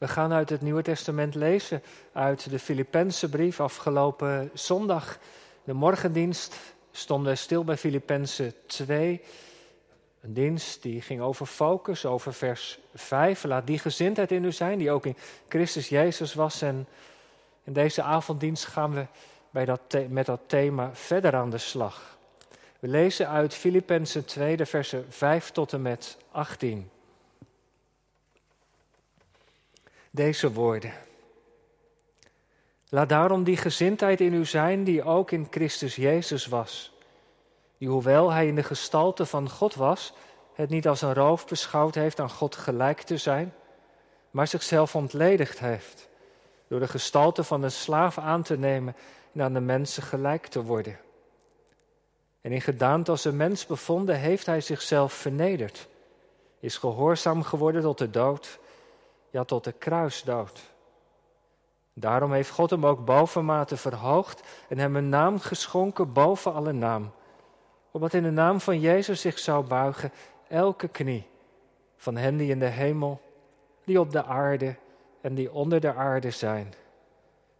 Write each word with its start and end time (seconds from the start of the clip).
We 0.00 0.08
gaan 0.08 0.32
uit 0.32 0.50
het 0.50 0.60
Nieuwe 0.60 0.82
Testament 0.82 1.34
lezen 1.34 1.82
uit 2.12 2.50
de 2.50 2.58
Filippense 2.58 3.28
brief 3.28 3.60
afgelopen 3.60 4.50
zondag. 4.54 5.18
De 5.64 5.72
morgendienst 5.72 6.56
stonden 6.90 7.38
stil 7.38 7.64
bij 7.64 7.76
Filippense 7.76 8.54
2. 8.66 9.22
Een 10.20 10.32
dienst 10.32 10.82
die 10.82 11.00
ging 11.00 11.20
over 11.20 11.46
focus, 11.46 12.06
over 12.06 12.34
vers 12.34 12.78
5. 12.94 13.44
Laat 13.44 13.66
die 13.66 13.78
gezindheid 13.78 14.32
in 14.32 14.44
u 14.44 14.52
zijn, 14.52 14.78
die 14.78 14.90
ook 14.90 15.06
in 15.06 15.16
Christus 15.48 15.88
Jezus 15.88 16.34
was. 16.34 16.62
En 16.62 16.86
in 17.64 17.72
deze 17.72 18.02
avonddienst 18.02 18.66
gaan 18.66 18.94
we 18.94 19.06
bij 19.50 19.64
dat 19.64 19.96
met 20.08 20.26
dat 20.26 20.40
thema 20.46 20.90
verder 20.92 21.34
aan 21.34 21.50
de 21.50 21.58
slag. 21.58 22.18
We 22.78 22.88
lezen 22.88 23.28
uit 23.28 23.54
Filippenzen 23.54 24.24
2, 24.24 24.56
de 24.56 24.66
versen 24.66 25.04
5 25.08 25.50
tot 25.50 25.72
en 25.72 25.82
met 25.82 26.16
18. 26.30 26.90
Deze 30.10 30.52
woorden. 30.52 30.92
Laat 32.88 33.08
daarom 33.08 33.44
die 33.44 33.56
gezindheid 33.56 34.20
in 34.20 34.34
u 34.34 34.44
zijn 34.44 34.84
die 34.84 35.02
ook 35.02 35.30
in 35.30 35.46
Christus 35.50 35.96
Jezus 35.96 36.46
was. 36.46 36.92
Die 37.78 37.88
hoewel 37.88 38.32
hij 38.32 38.46
in 38.46 38.54
de 38.54 38.62
gestalte 38.62 39.26
van 39.26 39.50
God 39.50 39.74
was, 39.74 40.12
het 40.54 40.70
niet 40.70 40.88
als 40.88 41.02
een 41.02 41.14
roof 41.14 41.46
beschouwd 41.46 41.94
heeft 41.94 42.20
aan 42.20 42.30
God 42.30 42.56
gelijk 42.56 43.00
te 43.00 43.16
zijn, 43.16 43.54
maar 44.30 44.46
zichzelf 44.46 44.94
ontledigd 44.94 45.58
heeft 45.58 46.08
door 46.68 46.80
de 46.80 46.88
gestalte 46.88 47.44
van 47.44 47.62
een 47.62 47.70
slaaf 47.70 48.18
aan 48.18 48.42
te 48.42 48.58
nemen 48.58 48.96
en 49.32 49.42
aan 49.42 49.52
de 49.52 49.60
mensen 49.60 50.02
gelijk 50.02 50.46
te 50.46 50.62
worden. 50.62 50.98
En 52.40 52.52
in 52.52 52.60
gedaante 52.60 53.10
als 53.10 53.24
een 53.24 53.36
mens 53.36 53.66
bevonden 53.66 54.18
heeft 54.18 54.46
hij 54.46 54.60
zichzelf 54.60 55.12
vernederd, 55.12 55.88
is 56.60 56.76
gehoorzaam 56.76 57.42
geworden 57.42 57.82
tot 57.82 57.98
de 57.98 58.10
dood, 58.10 58.58
ja 59.30 59.44
tot 59.44 59.64
de 59.64 59.72
kruisdood. 59.72 60.60
Daarom 61.92 62.32
heeft 62.32 62.50
God 62.50 62.70
hem 62.70 62.86
ook 62.86 63.04
bovenmate 63.04 63.76
verhoogd 63.76 64.40
en 64.68 64.78
hem 64.78 64.96
een 64.96 65.08
naam 65.08 65.38
geschonken 65.38 66.12
boven 66.12 66.54
alle 66.54 66.72
naam, 66.72 67.12
opdat 67.90 68.14
in 68.14 68.22
de 68.22 68.30
naam 68.30 68.60
van 68.60 68.80
Jezus 68.80 69.20
zich 69.20 69.38
zou 69.38 69.66
buigen 69.66 70.12
elke 70.48 70.88
knie 70.88 71.26
van 71.96 72.16
hen 72.16 72.36
die 72.36 72.50
in 72.50 72.58
de 72.58 72.66
hemel, 72.66 73.20
die 73.84 74.00
op 74.00 74.12
de 74.12 74.24
aarde 74.24 74.76
en 75.20 75.34
die 75.34 75.52
onder 75.52 75.80
de 75.80 75.94
aarde 75.94 76.30
zijn. 76.30 76.74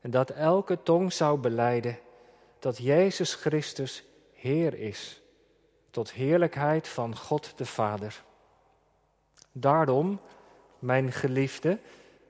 En 0.01 0.11
dat 0.11 0.31
elke 0.31 0.83
tong 0.83 1.13
zou 1.13 1.39
beleiden 1.39 1.99
dat 2.59 2.79
Jezus 2.79 3.35
Christus 3.35 4.05
Heer 4.33 4.75
is, 4.75 5.23
tot 5.91 6.13
heerlijkheid 6.13 6.89
van 6.89 7.17
God 7.17 7.53
de 7.57 7.67
Vader. 7.67 8.23
Daarom, 9.53 10.21
mijn 10.81 11.13
geliefde, 11.13 11.79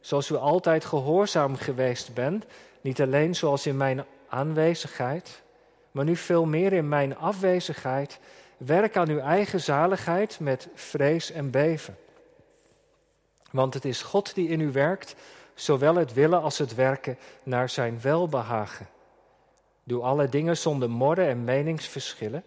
zoals 0.00 0.30
u 0.30 0.34
altijd 0.34 0.84
gehoorzaam 0.84 1.56
geweest 1.56 2.14
bent, 2.14 2.44
niet 2.80 3.00
alleen 3.00 3.34
zoals 3.34 3.66
in 3.66 3.76
mijn 3.76 4.04
aanwezigheid, 4.28 5.42
maar 5.90 6.04
nu 6.04 6.16
veel 6.16 6.44
meer 6.44 6.72
in 6.72 6.88
mijn 6.88 7.16
afwezigheid, 7.16 8.18
werk 8.56 8.96
aan 8.96 9.08
uw 9.08 9.18
eigen 9.18 9.60
zaligheid 9.60 10.40
met 10.40 10.68
vrees 10.74 11.30
en 11.30 11.50
beven. 11.50 11.96
Want 13.50 13.74
het 13.74 13.84
is 13.84 14.02
God 14.02 14.34
die 14.34 14.48
in 14.48 14.60
u 14.60 14.72
werkt, 14.72 15.14
zowel 15.54 15.94
het 15.94 16.12
willen 16.12 16.42
als 16.42 16.58
het 16.58 16.74
werken 16.74 17.18
naar 17.42 17.68
zijn 17.68 18.00
welbehagen. 18.00 18.88
Doe 19.84 20.02
alle 20.02 20.28
dingen 20.28 20.56
zonder 20.56 20.90
morren 20.90 21.28
en 21.28 21.44
meningsverschillen, 21.44 22.44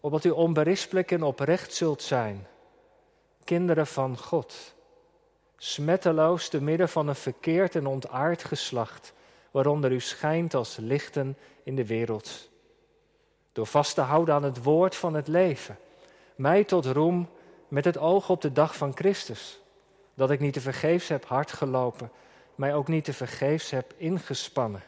opdat 0.00 0.24
u 0.24 0.30
onberispelijk 0.30 1.10
en 1.10 1.22
oprecht 1.22 1.74
zult 1.74 2.02
zijn, 2.02 2.46
kinderen 3.44 3.86
van 3.86 4.18
God, 4.18 4.73
smetteloos 5.64 6.48
te 6.48 6.62
midden 6.62 6.88
van 6.88 7.08
een 7.08 7.14
verkeerd 7.14 7.74
en 7.74 7.86
ontaard 7.86 8.44
geslacht, 8.44 9.12
waaronder 9.50 9.92
u 9.92 10.00
schijnt 10.00 10.54
als 10.54 10.76
lichten 10.76 11.36
in 11.62 11.76
de 11.76 11.86
wereld. 11.86 12.50
Door 13.52 13.66
vast 13.66 13.94
te 13.94 14.00
houden 14.00 14.34
aan 14.34 14.42
het 14.42 14.62
woord 14.62 14.94
van 14.94 15.14
het 15.14 15.28
leven, 15.28 15.78
mij 16.34 16.64
tot 16.64 16.86
roem 16.86 17.28
met 17.68 17.84
het 17.84 17.98
oog 17.98 18.30
op 18.30 18.40
de 18.40 18.52
dag 18.52 18.76
van 18.76 18.92
Christus, 18.94 19.60
dat 20.14 20.30
ik 20.30 20.40
niet 20.40 20.52
te 20.52 20.60
vergeefs 20.60 21.08
heb 21.08 21.24
hard 21.24 21.52
gelopen, 21.52 22.10
mij 22.54 22.74
ook 22.74 22.88
niet 22.88 23.04
te 23.04 23.12
vergeefs 23.12 23.70
heb 23.70 23.94
ingespannen. 23.96 24.82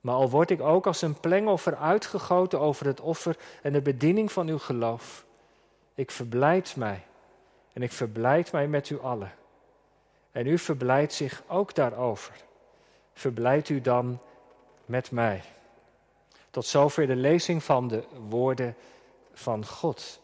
Maar 0.00 0.14
al 0.14 0.30
word 0.30 0.50
ik 0.50 0.60
ook 0.60 0.86
als 0.86 1.02
een 1.02 1.20
plengoffer 1.20 1.76
uitgegoten 1.76 2.60
over 2.60 2.86
het 2.86 3.00
offer 3.00 3.36
en 3.62 3.72
de 3.72 3.82
bediening 3.82 4.32
van 4.32 4.48
uw 4.48 4.58
geloof, 4.58 5.24
ik 5.94 6.10
verblijd 6.10 6.76
mij 6.76 7.04
en 7.72 7.82
ik 7.82 7.92
verblijd 7.92 8.52
mij 8.52 8.68
met 8.68 8.90
u 8.90 9.00
allen. 9.00 9.40
En 10.32 10.46
u 10.46 10.58
verblijdt 10.58 11.12
zich 11.12 11.42
ook 11.46 11.74
daarover. 11.74 12.34
Verblijd 13.12 13.68
u 13.68 13.80
dan 13.80 14.18
met 14.84 15.10
mij. 15.10 15.42
Tot 16.50 16.66
zover 16.66 17.06
de 17.06 17.16
lezing 17.16 17.64
van 17.64 17.88
de 17.88 18.04
woorden 18.28 18.76
van 19.32 19.66
God. 19.66 20.20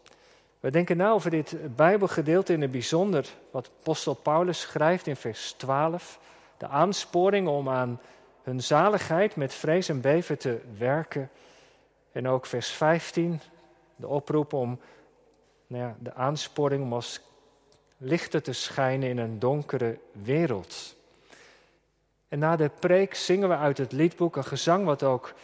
We 0.60 0.70
denken 0.70 0.96
nou 0.96 1.14
over 1.14 1.30
dit 1.30 1.76
Bijbelgedeelte 1.76 2.52
in 2.52 2.60
het 2.60 2.70
bijzonder 2.70 3.26
wat 3.50 3.70
apostel 3.80 4.14
Paulus 4.14 4.60
schrijft 4.60 5.06
in 5.06 5.16
vers 5.16 5.52
12. 5.52 6.18
De 6.56 6.66
aansporing 6.66 7.48
om 7.48 7.68
aan 7.68 8.00
hun 8.42 8.62
zaligheid 8.62 9.36
met 9.36 9.54
vrees 9.54 9.88
en 9.88 10.00
beven 10.00 10.38
te 10.38 10.60
werken. 10.78 11.30
En 12.12 12.28
ook 12.28 12.46
vers 12.46 12.68
15, 12.70 13.40
de 13.96 14.08
oproep 14.08 14.52
om 14.52 14.80
nou 15.66 15.82
ja, 15.82 15.96
de 15.98 16.14
aansporing 16.14 16.82
om 16.82 16.92
als 16.92 17.20
lichten 17.98 18.42
te 18.42 18.52
schijnen 18.52 19.08
in 19.08 19.18
een 19.18 19.38
donkere 19.38 19.98
wereld. 20.12 20.96
En 22.28 22.38
na 22.38 22.56
de 22.56 22.70
preek 22.80 23.14
zingen 23.14 23.48
we 23.48 23.56
uit 23.56 23.78
het 23.78 23.92
liedboek 23.92 24.36
een 24.36 24.44
gezang 24.44 24.84
wat 24.84 25.02
ook 25.02 25.34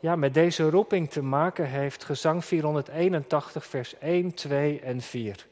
ja, 0.00 0.16
met 0.16 0.34
deze 0.34 0.70
roeping 0.70 1.10
te 1.10 1.22
maken 1.22 1.68
heeft. 1.68 2.04
Gezang 2.04 2.44
481, 2.44 3.66
vers 3.66 3.98
1, 3.98 4.34
2 4.34 4.80
en 4.80 5.00
4. 5.00 5.46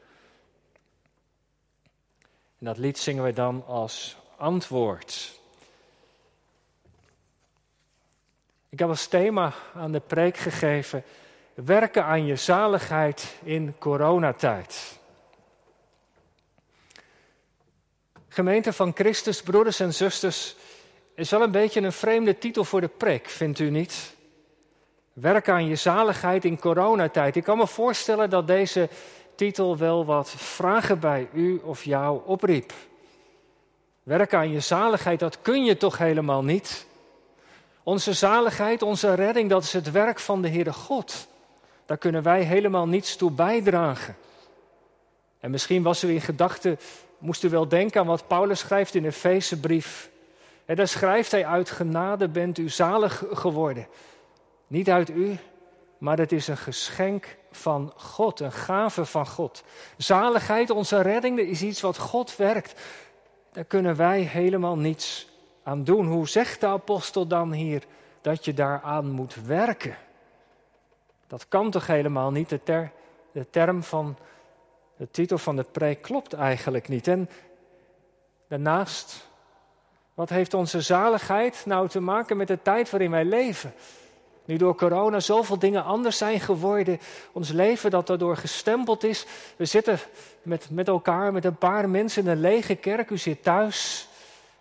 En 2.59 2.65
dat 2.65 2.77
lied 2.77 2.97
zingen 2.97 3.23
we 3.23 3.33
dan 3.33 3.65
als 3.65 4.17
antwoord. 4.37 5.39
Ik 8.69 8.79
heb 8.79 8.89
als 8.89 9.07
thema 9.07 9.53
aan 9.75 9.91
de 9.91 9.99
preek 9.99 10.37
gegeven: 10.37 11.03
werken 11.53 12.05
aan 12.05 12.25
je 12.25 12.35
zaligheid 12.35 13.35
in 13.43 13.75
coronatijd. 13.77 15.01
Gemeente 18.33 18.73
van 18.73 18.91
Christus, 18.95 19.41
broeders 19.41 19.79
en 19.79 19.93
zusters, 19.93 20.55
is 21.15 21.29
wel 21.29 21.41
een 21.41 21.51
beetje 21.51 21.81
een 21.81 21.91
vreemde 21.91 22.37
titel 22.37 22.63
voor 22.63 22.81
de 22.81 22.87
preek, 22.87 23.29
vindt 23.29 23.59
u 23.59 23.69
niet? 23.69 24.15
Werken 25.13 25.53
aan 25.53 25.67
je 25.67 25.75
zaligheid 25.75 26.45
in 26.45 26.59
coronatijd. 26.59 27.35
Ik 27.35 27.43
kan 27.43 27.57
me 27.57 27.67
voorstellen 27.67 28.29
dat 28.29 28.47
deze 28.47 28.89
titel 29.35 29.77
wel 29.77 30.05
wat 30.05 30.29
vragen 30.29 30.99
bij 30.99 31.29
u 31.33 31.61
of 31.63 31.83
jou 31.83 32.21
opriep. 32.25 32.73
Werken 34.03 34.37
aan 34.37 34.51
je 34.51 34.59
zaligheid, 34.59 35.19
dat 35.19 35.41
kun 35.41 35.63
je 35.63 35.77
toch 35.77 35.97
helemaal 35.97 36.43
niet? 36.43 36.85
Onze 37.83 38.13
zaligheid, 38.13 38.81
onze 38.81 39.13
redding, 39.13 39.49
dat 39.49 39.63
is 39.63 39.73
het 39.73 39.91
werk 39.91 40.19
van 40.19 40.41
de 40.41 40.49
Heere 40.49 40.73
God. 40.73 41.27
Daar 41.85 41.97
kunnen 41.97 42.23
wij 42.23 42.41
helemaal 42.41 42.87
niets 42.87 43.15
toe 43.15 43.31
bijdragen. 43.31 44.15
En 45.39 45.51
misschien 45.51 45.83
was 45.83 46.03
u 46.03 46.09
in 46.09 46.21
gedachten, 46.21 46.79
moest 47.23 47.43
u 47.43 47.49
wel 47.49 47.67
denken 47.67 48.01
aan 48.01 48.07
wat 48.07 48.27
Paulus 48.27 48.59
schrijft 48.59 48.95
in 48.95 49.01
de 49.01 49.07
Efezebrief. 49.07 50.09
En 50.65 50.75
daar 50.75 50.87
schrijft 50.87 51.31
hij 51.31 51.45
uit 51.45 51.69
genade 51.69 52.27
bent 52.27 52.57
u 52.57 52.69
zalig 52.69 53.23
geworden. 53.31 53.87
Niet 54.67 54.89
uit 54.89 55.09
u, 55.09 55.37
maar 55.97 56.17
het 56.17 56.31
is 56.31 56.47
een 56.47 56.57
geschenk 56.57 57.37
van 57.51 57.93
God, 57.95 58.39
een 58.39 58.51
gave 58.51 59.05
van 59.05 59.27
God. 59.27 59.63
Zaligheid, 59.97 60.69
onze 60.69 61.01
redding, 61.01 61.39
is 61.39 61.61
iets 61.61 61.81
wat 61.81 61.97
God 61.97 62.35
werkt. 62.35 62.81
Daar 63.51 63.63
kunnen 63.63 63.95
wij 63.95 64.21
helemaal 64.21 64.77
niets 64.77 65.27
aan 65.63 65.83
doen. 65.83 66.07
Hoe 66.07 66.27
zegt 66.27 66.59
de 66.59 66.67
apostel 66.67 67.27
dan 67.27 67.51
hier 67.51 67.83
dat 68.21 68.45
je 68.45 68.53
daaraan 68.53 69.11
moet 69.11 69.35
werken? 69.45 69.97
Dat 71.27 71.47
kan 71.47 71.71
toch 71.71 71.87
helemaal 71.87 72.31
niet? 72.31 72.49
De, 72.49 72.63
ter, 72.63 72.91
de 73.31 73.49
term 73.49 73.83
van 73.83 74.17
de 75.03 75.11
titel 75.11 75.37
van 75.37 75.55
de 75.55 75.65
preek 75.71 76.01
klopt 76.01 76.33
eigenlijk 76.33 76.87
niet. 76.87 77.07
En 77.07 77.29
daarnaast, 78.47 79.27
wat 80.13 80.29
heeft 80.29 80.53
onze 80.53 80.81
zaligheid 80.81 81.63
nou 81.65 81.89
te 81.89 81.99
maken 81.99 82.37
met 82.37 82.47
de 82.47 82.61
tijd 82.61 82.89
waarin 82.89 83.11
wij 83.11 83.25
leven? 83.25 83.73
Nu 84.45 84.57
door 84.57 84.75
corona 84.75 85.19
zoveel 85.19 85.59
dingen 85.59 85.83
anders 85.83 86.17
zijn 86.17 86.39
geworden. 86.39 86.99
Ons 87.31 87.49
leven 87.49 87.91
dat 87.91 88.07
daardoor 88.07 88.37
gestempeld 88.37 89.03
is. 89.03 89.25
We 89.55 89.65
zitten 89.65 89.99
met, 90.41 90.69
met 90.69 90.87
elkaar, 90.87 91.33
met 91.33 91.45
een 91.45 91.57
paar 91.57 91.89
mensen 91.89 92.23
in 92.23 92.29
een 92.29 92.39
lege 92.39 92.75
kerk. 92.75 93.09
U 93.09 93.17
zit 93.17 93.43
thuis. 93.43 94.07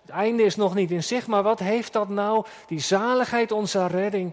Het 0.01 0.11
einde 0.11 0.43
is 0.43 0.57
nog 0.57 0.75
niet 0.75 0.91
in 0.91 1.05
zicht, 1.05 1.27
maar 1.27 1.43
wat 1.43 1.59
heeft 1.59 1.93
dat 1.93 2.09
nou, 2.09 2.45
die 2.67 2.81
zaligheid, 2.81 3.53
onze 3.53 3.87
redding, 3.87 4.33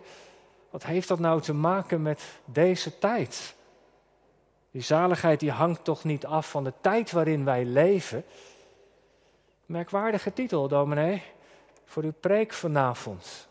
wat 0.70 0.84
heeft 0.84 1.08
dat 1.08 1.20
nou 1.20 1.42
te 1.42 1.54
maken 1.54 2.02
met 2.02 2.22
deze 2.46 3.00
tijd? 3.00 3.58
Die 4.71 4.81
zaligheid 4.81 5.39
die 5.39 5.51
hangt 5.51 5.83
toch 5.83 6.04
niet 6.04 6.25
af 6.25 6.50
van 6.50 6.63
de 6.63 6.74
tijd 6.81 7.12
waarin 7.12 7.45
wij 7.45 7.66
leven, 7.66 8.24
Merkwaardige 9.69 10.33
titel, 10.33 10.68
dominee, 10.68 11.24
voor 11.86 12.04
uw 12.04 12.13
preek 12.19 12.54
vanavond. 12.54 13.48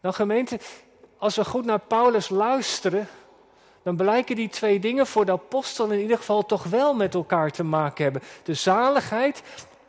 Nou 0.00 0.14
gemeente, 0.14 0.58
als 1.18 1.36
we 1.36 1.44
goed 1.44 1.64
naar 1.64 1.78
Paulus 1.78 2.28
luisteren, 2.28 3.08
dan 3.82 3.96
blijken 3.96 4.36
die 4.36 4.48
twee 4.48 4.78
dingen 4.78 5.06
voor 5.06 5.24
de 5.24 5.32
apostel 5.32 5.90
in 5.90 6.00
ieder 6.00 6.16
geval 6.16 6.46
toch 6.46 6.62
wel 6.62 6.94
met 6.94 7.14
elkaar 7.14 7.50
te 7.50 7.64
maken 7.64 8.04
hebben. 8.04 8.22
De 8.42 8.54
zaligheid 8.54 9.42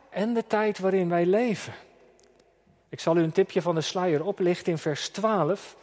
en 0.10 0.34
de 0.34 0.48
tijd 0.48 0.80
waarin 0.80 1.10
wij 1.10 1.26
leven. 1.26 1.74
Ik 2.90 3.00
zal 3.00 3.18
u 3.18 3.22
een 3.22 3.32
tipje 3.32 3.62
van 3.62 3.76
de 3.76 3.82
sluier 3.82 4.26
oplichten 4.26 4.72
in 4.72 4.78
vers 4.78 5.10
12. 5.10 5.76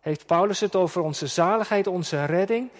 Heeft 0.00 0.26
Paulus 0.26 0.60
het 0.60 0.76
over 0.76 1.02
onze 1.02 1.26
zaligheid, 1.26 1.86
onze 1.86 2.24
redding. 2.24 2.70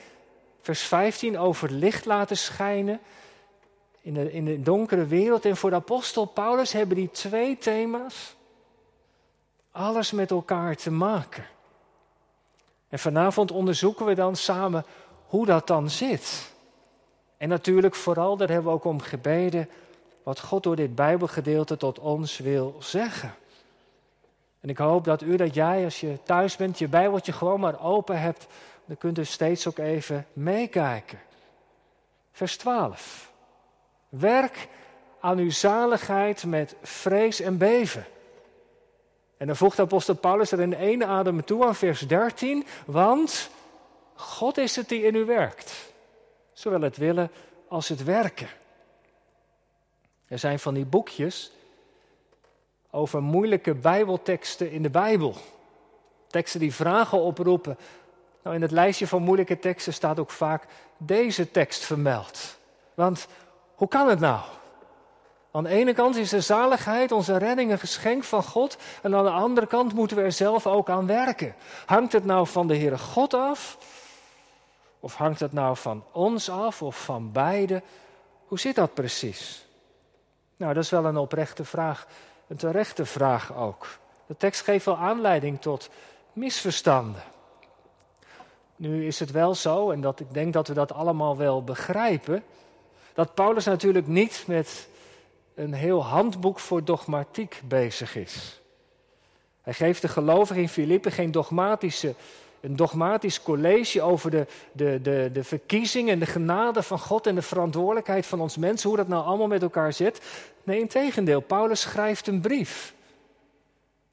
Vers 0.61 0.83
15 0.83 1.39
over 1.39 1.71
licht 1.71 2.05
laten 2.05 2.37
schijnen 2.37 3.01
in 4.01 4.15
de, 4.15 4.33
in 4.33 4.45
de 4.45 4.63
donkere 4.63 5.07
wereld. 5.07 5.45
En 5.45 5.57
voor 5.57 5.71
de 5.71 5.77
apostel 5.77 6.25
Paulus 6.25 6.73
hebben 6.73 6.97
die 6.97 7.11
twee 7.11 7.59
thema's 7.59 8.37
alles 9.71 10.13
met 10.13 10.31
elkaar 10.31 10.77
te 10.77 10.91
maken. 10.91 11.45
En 12.89 12.99
vanavond 12.99 13.51
onderzoeken 13.51 14.07
we 14.07 14.15
dan 14.15 14.37
samen 14.37 14.85
hoe 15.27 15.47
dat 15.47 15.67
dan 15.67 15.91
zit. 15.91 16.53
En 17.37 17.49
natuurlijk 17.49 17.95
vooral, 17.95 18.37
daar 18.37 18.49
hebben 18.49 18.67
we 18.67 18.77
ook 18.77 18.85
om 18.85 19.01
gebeden, 19.01 19.69
wat 20.23 20.41
God 20.41 20.63
door 20.63 20.77
dit 20.77 20.95
Bijbelgedeelte 20.95 21.77
tot 21.77 21.99
ons 21.99 22.39
wil 22.39 22.77
zeggen. 22.79 23.35
En 24.61 24.69
ik 24.69 24.79
hoop 24.79 25.05
dat 25.05 25.23
u, 25.23 25.37
dat 25.37 25.55
jij, 25.55 25.85
als 25.85 26.01
je 26.01 26.19
thuis 26.23 26.57
bent, 26.57 26.79
je 26.79 26.89
Bijbeltje 26.89 27.33
gewoon 27.33 27.61
maar 27.61 27.83
open 27.83 28.21
hebt. 28.21 28.47
Dan 28.91 28.99
kunt 28.99 29.19
u 29.19 29.25
steeds 29.25 29.67
ook 29.67 29.79
even 29.79 30.27
meekijken. 30.33 31.21
Vers 32.33 32.57
12. 32.57 33.33
Werk 34.09 34.69
aan 35.21 35.39
uw 35.39 35.51
zaligheid 35.51 36.45
met 36.45 36.77
vrees 36.83 37.41
en 37.41 37.59
beven. 37.59 38.07
En 39.37 39.47
dan 39.47 39.57
voegt 39.57 39.79
apostel 39.79 40.15
Paulus 40.15 40.53
er 40.53 40.61
in 40.61 40.75
één 40.75 41.07
adem 41.07 41.45
toe 41.45 41.67
aan 41.67 41.75
vers 41.75 42.01
13. 42.01 42.67
Want 42.87 43.51
God 44.15 44.59
is 44.59 44.77
het 44.77 44.89
die 44.89 45.03
in 45.03 45.15
u 45.15 45.25
werkt. 45.25 45.93
Zowel 46.53 46.81
het 46.81 46.97
willen 46.97 47.31
als 47.69 47.89
het 47.89 48.05
werken. 48.05 48.49
Er 50.27 50.39
zijn 50.39 50.59
van 50.59 50.75
die 50.75 50.87
boekjes 50.87 51.53
over 52.91 53.23
moeilijke 53.23 53.75
Bijbelteksten 53.75 54.71
in 54.71 54.83
de 54.83 54.91
Bijbel. 54.91 55.35
Teksten 56.27 56.61
die 56.61 56.75
vragen 56.75 57.19
oproepen. 57.19 57.79
Nou, 58.43 58.57
in 58.57 58.63
het 58.63 58.71
lijstje 58.71 59.07
van 59.07 59.23
moeilijke 59.23 59.59
teksten 59.59 59.93
staat 59.93 60.19
ook 60.19 60.31
vaak 60.31 60.67
deze 60.97 61.51
tekst 61.51 61.85
vermeld. 61.85 62.57
Want 62.95 63.27
hoe 63.75 63.89
kan 63.89 64.09
het 64.09 64.21
nou? 64.21 64.41
Aan 65.53 65.65
de 65.65 65.71
ene 65.71 65.95
kant 65.95 66.17
is 66.17 66.29
de 66.29 66.41
zaligheid, 66.41 67.13
onze 67.13 67.37
redding, 67.37 67.71
een 67.71 67.79
geschenk 67.79 68.25
van 68.25 68.43
God. 68.43 68.77
En 69.03 69.15
aan 69.15 69.25
de 69.25 69.31
andere 69.31 69.67
kant 69.67 69.95
moeten 69.95 70.17
we 70.17 70.23
er 70.23 70.33
zelf 70.33 70.67
ook 70.67 70.89
aan 70.89 71.07
werken. 71.07 71.55
Hangt 71.87 72.13
het 72.13 72.25
nou 72.25 72.47
van 72.47 72.67
de 72.67 72.77
Heere 72.77 72.99
God 72.99 73.35
af? 73.35 73.79
Of 75.01 75.15
hangt 75.15 75.41
het 75.41 75.53
nou 75.53 75.77
van 75.77 76.05
ons 76.13 76.51
af 76.51 76.83
of 76.83 77.05
van 77.05 77.33
beide? 77.33 77.83
Hoe 78.47 78.59
zit 78.59 78.75
dat 78.75 78.95
precies? 78.95 79.67
Nou, 80.57 80.75
dat 80.75 80.85
is 80.85 80.91
wel 80.91 81.05
een 81.05 81.17
oprechte 81.17 81.65
vraag. 81.65 82.07
Een 82.49 82.57
terechte 82.57 83.07
vraag 83.07 83.55
ook. 83.57 83.87
De 84.27 84.37
tekst 84.37 84.63
geeft 84.63 84.85
wel 84.85 84.97
aanleiding 84.97 85.61
tot 85.61 85.91
misverstanden. 86.33 87.23
Nu 88.81 89.07
is 89.07 89.21
het 89.21 89.31
wel 89.31 89.55
zo, 89.55 89.91
en 89.91 90.01
dat 90.01 90.21
ik 90.21 90.33
denk 90.33 90.53
dat 90.53 90.69
we 90.69 90.75
dat 90.75 90.93
allemaal 90.93 91.37
wel 91.37 91.65
begrijpen, 91.65 92.43
dat 93.15 93.35
Paulus 93.35 93.65
natuurlijk 93.65 94.07
niet 94.07 94.45
met 94.47 94.89
een 95.55 95.73
heel 95.73 96.05
handboek 96.05 96.59
voor 96.59 96.85
dogmatiek 96.85 97.63
bezig 97.65 98.17
is. 98.17 98.61
Hij 99.63 99.73
geeft 99.73 100.03
de 100.03 100.09
gelovigen 100.09 100.63
in 100.63 100.69
Filippi 100.69 101.11
geen 101.11 101.31
dogmatische, 101.31 102.15
een 102.61 102.77
dogmatisch 102.77 103.43
college 103.43 104.03
over 104.03 104.31
de, 104.31 104.47
de, 104.73 105.01
de, 105.03 105.31
de 105.33 105.45
verkiezing 105.45 106.09
en 106.09 106.19
de 106.19 106.27
genade 106.27 106.83
van 106.83 106.99
God 106.99 107.27
en 107.27 107.35
de 107.35 107.43
verantwoordelijkheid 107.43 108.27
van 108.27 108.41
ons 108.41 108.57
mensen, 108.57 108.89
hoe 108.89 108.99
dat 108.99 109.09
nou 109.09 109.25
allemaal 109.25 109.47
met 109.47 109.63
elkaar 109.63 109.93
zit. 109.93 110.21
Nee, 110.63 110.81
in 110.81 110.89
tegendeel, 110.89 111.41
Paulus 111.41 111.81
schrijft 111.81 112.27
een 112.27 112.41
brief. 112.41 112.95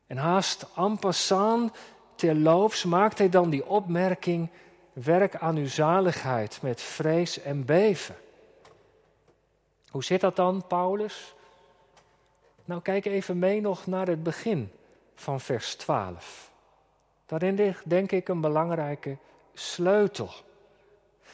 En 0.07 0.17
haast 0.17 0.65
en 0.75 0.99
passant, 0.99 1.71
terloops, 2.17 2.83
maakt 2.83 3.17
hij 3.17 3.29
dan 3.29 3.49
die 3.49 3.65
opmerking, 3.65 4.49
werk 4.93 5.35
aan 5.35 5.55
uw 5.55 5.67
zaligheid 5.67 6.59
met 6.61 6.81
vrees 6.81 7.41
en 7.41 7.65
beven. 7.65 8.15
Hoe 9.89 10.03
zit 10.03 10.21
dat 10.21 10.35
dan, 10.35 10.63
Paulus? 10.67 11.35
Nou, 12.65 12.81
kijk 12.81 13.05
even 13.05 13.39
mee 13.39 13.61
nog 13.61 13.85
naar 13.85 14.07
het 14.07 14.23
begin 14.23 14.71
van 15.15 15.39
vers 15.39 15.75
12. 15.75 16.51
Daarin 17.25 17.55
ligt, 17.55 17.89
denk 17.89 18.11
ik, 18.11 18.27
een 18.27 18.41
belangrijke 18.41 19.17
sleutel. 19.53 20.29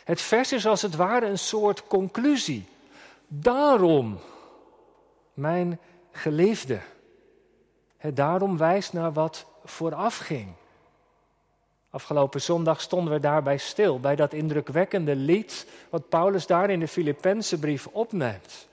Het 0.04 0.22
vers 0.22 0.52
is 0.52 0.66
als 0.66 0.82
het 0.82 0.96
ware 0.96 1.26
een 1.26 1.40
soort 1.40 1.88
conclusie. 1.88 2.66
Daarom, 3.28 4.20
mijn 5.34 5.80
geliefde. 6.12 6.80
Het 7.98 8.16
daarom 8.16 8.58
wijst 8.58 8.94
naar 8.94 9.14
wat 9.14 9.46
vooraf 9.66 10.18
ging. 10.18 10.54
Afgelopen 11.94 12.42
zondag 12.42 12.82
stonden 12.82 13.14
we 13.14 13.20
daarbij 13.20 13.58
stil, 13.58 14.00
bij 14.00 14.16
dat 14.16 14.34
indrukwekkende 14.34 15.16
lied 15.16 15.68
wat 15.90 16.10
Paulus 16.10 16.46
daar 16.46 16.70
in 16.70 16.80
de 16.80 16.88
Filippense 16.88 17.60
brief 17.60 17.88
opneemt. 17.88 18.68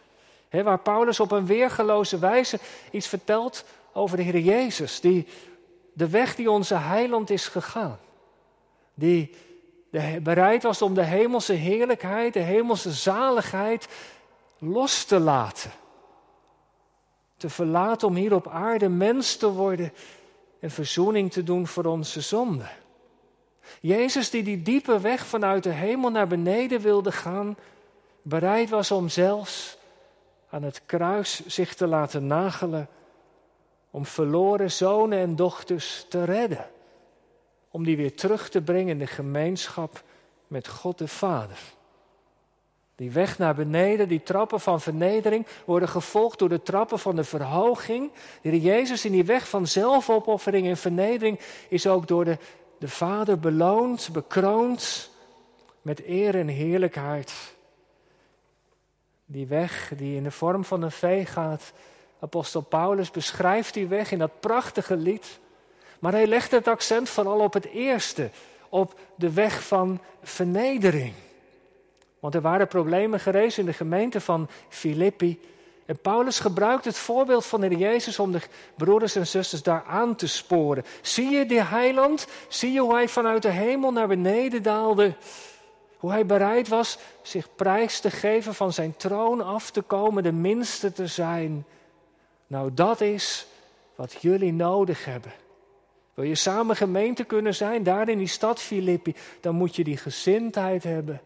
waar 0.51 0.79
Paulus 0.79 1.21
op 1.21 1.31
een 1.31 1.47
weergeloze 1.47 2.19
wijze 2.19 2.59
iets 2.91 3.07
vertelt 3.07 3.65
over 3.93 4.17
de 4.17 4.23
Heer 4.23 4.39
Jezus, 4.39 5.01
die 5.01 5.27
de 5.93 6.09
weg 6.09 6.35
die 6.35 6.51
onze 6.51 6.75
heiland 6.75 7.31
is 7.31 7.49
gegaan. 7.49 7.99
Die 8.95 9.35
bereid 10.23 10.63
was 10.63 10.83
om 10.83 10.95
de 10.95 11.05
hemelse 11.05 11.53
heerlijkheid, 11.53 12.33
de 12.33 12.41
hemelse 12.41 12.93
zaligheid 12.93 13.89
los 14.59 15.05
te 15.05 15.19
laten. 15.19 15.71
Te 17.37 17.49
verlaten 17.49 18.09
om 18.09 18.15
hier 18.15 18.35
op 18.35 18.49
aarde 18.49 18.89
mens 18.89 19.37
te 19.37 19.51
worden 19.51 19.93
en 20.61 20.71
verzoening 20.71 21.33
te 21.33 21.43
doen 21.43 21.67
voor 21.67 21.85
onze 21.85 22.21
zonden. 22.21 22.71
Jezus 23.81 24.31
die 24.31 24.43
die 24.43 24.63
diepe 24.63 25.01
weg 25.01 25.27
vanuit 25.27 25.63
de 25.63 25.71
hemel 25.71 26.11
naar 26.11 26.27
beneden 26.27 26.81
wilde 26.81 27.13
gaan, 27.13 27.57
bereid 28.23 28.69
was 28.69 28.91
om 28.91 29.09
zelfs 29.09 29.79
aan 30.51 30.63
het 30.63 30.83
kruis 30.87 31.47
zich 31.47 31.75
te 31.75 31.87
laten 31.87 32.27
nagelen, 32.27 32.89
om 33.91 34.07
verloren 34.07 34.71
zonen 34.71 35.19
en 35.19 35.37
dochters 35.37 36.07
te 36.09 36.25
redden, 36.25 36.67
om 37.71 37.85
die 37.85 37.97
weer 37.97 38.15
terug 38.15 38.49
te 38.49 38.63
brengen 38.63 38.89
in 38.89 38.99
de 38.99 39.07
gemeenschap 39.07 40.03
met 40.47 40.69
God 40.69 40.99
de 40.99 41.09
Vader. 41.09 41.59
Die 43.01 43.11
weg 43.11 43.39
naar 43.39 43.55
beneden, 43.55 44.09
die 44.09 44.23
trappen 44.23 44.61
van 44.61 44.81
vernedering, 44.81 45.47
worden 45.65 45.89
gevolgd 45.89 46.39
door 46.39 46.49
de 46.49 46.63
trappen 46.63 46.99
van 46.99 47.17
de 47.17 47.25
verhoging. 47.25 48.11
De 48.43 48.61
Jezus 48.61 49.05
in 49.05 49.13
die 49.13 49.25
weg 49.25 49.49
van 49.49 49.67
zelfopoffering 49.67 50.67
en 50.67 50.77
vernedering 50.77 51.41
is 51.69 51.87
ook 51.87 52.09
door 52.09 52.25
de 52.25 52.39
de 52.81 52.89
Vader 52.89 53.39
beloont, 53.39 54.09
bekroont 54.13 55.11
met 55.83 56.07
eer 56.07 56.35
en 56.35 56.49
heerlijkheid. 56.49 57.33
Die 59.25 59.47
weg 59.47 59.93
die 59.97 60.17
in 60.17 60.23
de 60.23 60.31
vorm 60.31 60.65
van 60.65 60.83
een 60.83 60.91
vee 60.91 61.27
gaat. 61.27 61.73
Apostel 62.21 62.61
Paulus 62.61 63.11
beschrijft 63.11 63.75
die 63.75 63.87
weg 63.87 64.13
in 64.13 64.19
dat 64.19 64.41
prachtige 64.41 64.97
lied. 64.97 65.39
Maar 65.99 66.13
hij 66.13 66.27
legt 66.27 66.51
het 66.51 66.69
accent 66.69 67.09
vooral 67.09 67.41
op 67.41 67.53
het 67.53 67.67
eerste, 67.67 68.31
op 68.69 68.99
de 69.15 69.33
weg 69.33 69.67
van 69.67 70.01
vernedering. 70.23 71.13
Want 72.21 72.35
er 72.35 72.41
waren 72.41 72.69
problemen 72.69 73.21
gerezen 73.21 73.61
in 73.61 73.67
de 73.67 73.77
gemeente 73.77 74.21
van 74.21 74.49
Filippi. 74.69 75.41
En 75.91 75.99
Paulus 75.99 76.41
gebruikt 76.41 76.85
het 76.85 76.97
voorbeeld 76.97 77.47
van 77.47 77.61
de 77.61 77.77
Jezus 77.77 78.19
om 78.19 78.33
de 78.33 78.41
broeders 78.77 79.17
en 79.17 79.27
zusters 79.27 79.63
daar 79.63 79.85
aan 79.85 80.15
te 80.15 80.27
sporen. 80.27 80.85
Zie 81.03 81.31
je 81.31 81.47
die 81.47 81.61
heiland? 81.61 82.27
Zie 82.49 82.73
je 82.73 82.81
hoe 82.81 82.95
hij 82.95 83.09
vanuit 83.09 83.43
de 83.43 83.51
hemel 83.51 83.93
naar 83.93 84.09
beneden 84.09 84.63
daalde? 84.63 85.15
Hoe 85.97 86.11
hij 86.11 86.27
bereid 86.27 86.69
was 86.69 86.99
zich 87.23 87.49
prijs 87.57 88.01
te 88.01 88.11
geven 88.11 88.55
van 88.55 88.73
zijn 88.73 88.97
troon 88.97 89.41
af 89.41 89.71
te 89.71 89.83
komen, 89.83 90.23
de 90.23 90.33
minste 90.33 90.93
te 90.93 91.07
zijn. 91.07 91.65
Nou, 92.47 92.75
dat 92.75 93.01
is 93.01 93.47
wat 93.95 94.17
jullie 94.21 94.53
nodig 94.53 95.05
hebben. 95.05 95.33
Wil 96.15 96.25
je 96.25 96.35
samen 96.35 96.77
gemeente 96.77 97.25
kunnen 97.25 97.55
zijn, 97.55 97.83
daar 97.83 98.09
in 98.09 98.19
die 98.19 98.27
stad 98.27 98.61
Filippi, 98.61 99.15
dan 99.41 99.55
moet 99.55 99.77
je 99.77 99.85
die 99.85 99.97
gezindheid 99.97 100.83
hebben 100.83 101.21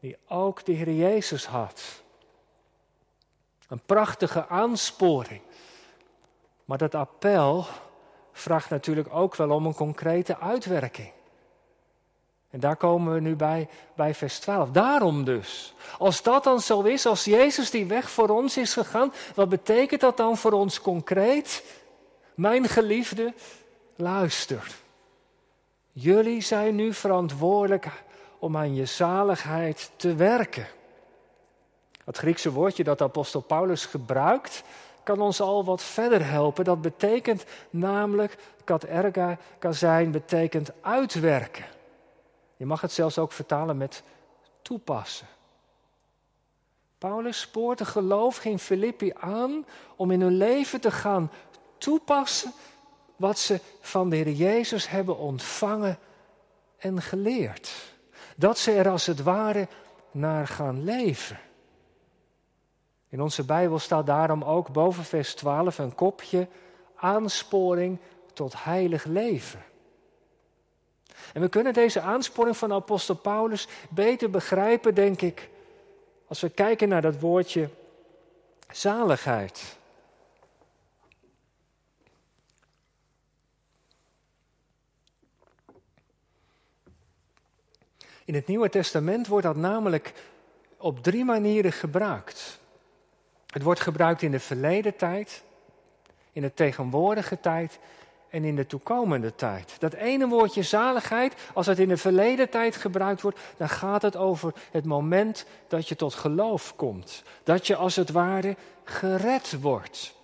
die 0.00 0.16
ook 0.28 0.64
de 0.64 0.72
Heer 0.72 0.92
Jezus 0.92 1.46
had. 1.46 2.03
Een 3.68 3.80
prachtige 3.86 4.48
aansporing. 4.48 5.40
Maar 6.64 6.78
dat 6.78 6.94
appel 6.94 7.66
vraagt 8.32 8.70
natuurlijk 8.70 9.08
ook 9.14 9.36
wel 9.36 9.50
om 9.50 9.66
een 9.66 9.74
concrete 9.74 10.38
uitwerking. 10.38 11.12
En 12.50 12.60
daar 12.60 12.76
komen 12.76 13.14
we 13.14 13.20
nu 13.20 13.36
bij, 13.36 13.68
bij 13.96 14.14
vers 14.14 14.38
12. 14.38 14.70
Daarom 14.70 15.24
dus, 15.24 15.74
als 15.98 16.22
dat 16.22 16.44
dan 16.44 16.60
zo 16.60 16.82
is, 16.82 17.06
als 17.06 17.24
Jezus 17.24 17.70
die 17.70 17.86
weg 17.86 18.10
voor 18.10 18.28
ons 18.28 18.56
is 18.56 18.72
gegaan, 18.72 19.12
wat 19.34 19.48
betekent 19.48 20.00
dat 20.00 20.16
dan 20.16 20.36
voor 20.36 20.52
ons 20.52 20.80
concreet? 20.80 21.64
Mijn 22.34 22.68
geliefde, 22.68 23.34
luister. 23.96 24.74
Jullie 25.92 26.40
zijn 26.40 26.74
nu 26.74 26.92
verantwoordelijk 26.92 27.88
om 28.38 28.56
aan 28.56 28.74
je 28.74 28.86
zaligheid 28.86 29.90
te 29.96 30.14
werken. 30.14 30.66
Het 32.04 32.18
Griekse 32.18 32.52
woordje 32.52 32.84
dat 32.84 33.02
apostel 33.02 33.40
Paulus 33.40 33.86
gebruikt, 33.86 34.62
kan 35.02 35.20
ons 35.20 35.40
al 35.40 35.64
wat 35.64 35.82
verder 35.82 36.26
helpen. 36.26 36.64
Dat 36.64 36.82
betekent 36.82 37.44
namelijk, 37.70 38.36
kat 38.64 38.84
erga 38.84 39.38
kan 39.58 39.74
zijn, 39.74 40.10
betekent 40.10 40.70
uitwerken. 40.80 41.64
Je 42.56 42.66
mag 42.66 42.80
het 42.80 42.92
zelfs 42.92 43.18
ook 43.18 43.32
vertalen 43.32 43.76
met 43.76 44.02
toepassen. 44.62 45.26
Paulus 46.98 47.40
spoort 47.40 47.78
de 47.78 47.84
geloof 47.84 48.44
in 48.44 48.58
Filippi 48.58 49.12
aan 49.20 49.66
om 49.96 50.10
in 50.10 50.20
hun 50.20 50.36
leven 50.36 50.80
te 50.80 50.90
gaan 50.90 51.30
toepassen 51.78 52.52
wat 53.16 53.38
ze 53.38 53.60
van 53.80 54.10
de 54.10 54.16
Heer 54.16 54.30
Jezus 54.30 54.88
hebben 54.88 55.18
ontvangen 55.18 55.98
en 56.78 57.02
geleerd. 57.02 57.72
Dat 58.36 58.58
ze 58.58 58.72
er 58.72 58.88
als 58.88 59.06
het 59.06 59.22
ware 59.22 59.68
naar 60.10 60.46
gaan 60.46 60.84
leven. 60.84 61.38
In 63.14 63.20
onze 63.20 63.44
Bijbel 63.44 63.78
staat 63.78 64.06
daarom 64.06 64.42
ook 64.42 64.72
boven 64.72 65.04
vers 65.04 65.34
12 65.34 65.78
een 65.78 65.94
kopje 65.94 66.48
aansporing 66.94 67.98
tot 68.32 68.64
heilig 68.64 69.04
leven. 69.04 69.64
En 71.32 71.40
we 71.40 71.48
kunnen 71.48 71.72
deze 71.72 72.00
aansporing 72.00 72.56
van 72.56 72.72
apostel 72.72 73.14
Paulus 73.14 73.68
beter 73.90 74.30
begrijpen, 74.30 74.94
denk 74.94 75.20
ik, 75.20 75.50
als 76.26 76.40
we 76.40 76.48
kijken 76.48 76.88
naar 76.88 77.02
dat 77.02 77.20
woordje 77.20 77.68
zaligheid. 78.70 79.76
In 88.24 88.34
het 88.34 88.46
Nieuwe 88.46 88.68
Testament 88.68 89.26
wordt 89.26 89.46
dat 89.46 89.56
namelijk 89.56 90.12
op 90.76 91.02
drie 91.02 91.24
manieren 91.24 91.72
gebruikt. 91.72 92.62
Het 93.54 93.62
wordt 93.62 93.80
gebruikt 93.80 94.22
in 94.22 94.30
de 94.30 94.40
verleden 94.40 94.96
tijd, 94.96 95.42
in 96.32 96.42
de 96.42 96.54
tegenwoordige 96.54 97.40
tijd 97.40 97.78
en 98.28 98.44
in 98.44 98.56
de 98.56 98.66
toekomende 98.66 99.34
tijd. 99.34 99.76
Dat 99.78 99.92
ene 99.92 100.28
woordje 100.28 100.62
zaligheid, 100.62 101.34
als 101.52 101.66
het 101.66 101.78
in 101.78 101.88
de 101.88 101.96
verleden 101.96 102.50
tijd 102.50 102.76
gebruikt 102.76 103.22
wordt, 103.22 103.38
dan 103.56 103.68
gaat 103.68 104.02
het 104.02 104.16
over 104.16 104.54
het 104.70 104.84
moment 104.84 105.46
dat 105.68 105.88
je 105.88 105.96
tot 105.96 106.14
geloof 106.14 106.76
komt. 106.76 107.22
Dat 107.42 107.66
je 107.66 107.76
als 107.76 107.96
het 107.96 108.10
ware 108.10 108.56
gered 108.84 109.60
wordt. 109.60 110.14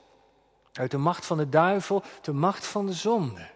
Uit 0.73 0.91
de 0.91 0.99
macht 0.99 1.27
van 1.27 1.37
de 1.37 1.49
duivel, 1.49 2.03
de 2.23 2.33
macht 2.33 2.67
van 2.67 2.87
de 2.87 2.93
zonde. 2.93 3.47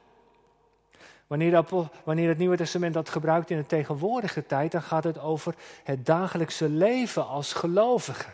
Wanneer, 1.26 1.64
wanneer 2.04 2.28
het 2.28 2.38
Nieuwe 2.38 2.57
Testament 2.57 2.95
dat 2.95 3.09
gebruikt 3.09 3.50
in 3.50 3.57
de 3.57 3.66
tegenwoordige 3.66 4.47
tijd, 4.47 4.73
dan 4.73 4.83
gaat 4.83 5.04
het 5.04 5.19
over 5.19 5.54
het 5.85 6.07
dagelijkse 6.07 6.69
leven 6.69 7.26
als 7.26 7.52
gelovige. 7.52 8.26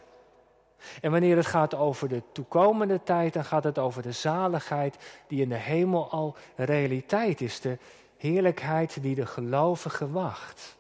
En 1.01 1.11
wanneer 1.11 1.37
het 1.37 1.47
gaat 1.47 1.75
over 1.75 2.09
de 2.09 2.23
toekomende 2.33 3.03
tijd, 3.03 3.33
dan 3.33 3.45
gaat 3.45 3.65
het 3.65 3.79
over 3.79 4.03
de 4.03 4.13
zaligheid 4.13 4.97
die 5.27 5.43
in 5.43 5.49
de 5.49 5.55
hemel 5.55 6.11
al 6.11 6.37
realiteit 6.57 7.41
is. 7.41 7.61
De 7.61 7.79
heerlijkheid 8.17 9.03
die 9.03 9.15
de 9.15 9.27
gelovige 9.27 10.11
wacht. 10.11 10.77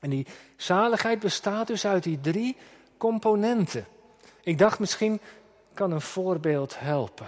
En 0.00 0.10
die 0.10 0.26
zaligheid 0.56 1.18
bestaat 1.18 1.66
dus 1.66 1.86
uit 1.86 2.02
die 2.02 2.20
drie 2.20 2.56
componenten. 2.96 3.86
Ik 4.42 4.58
dacht 4.58 4.78
misschien 4.78 5.20
kan 5.74 5.90
een 5.90 6.00
voorbeeld 6.00 6.78
helpen. 6.78 7.26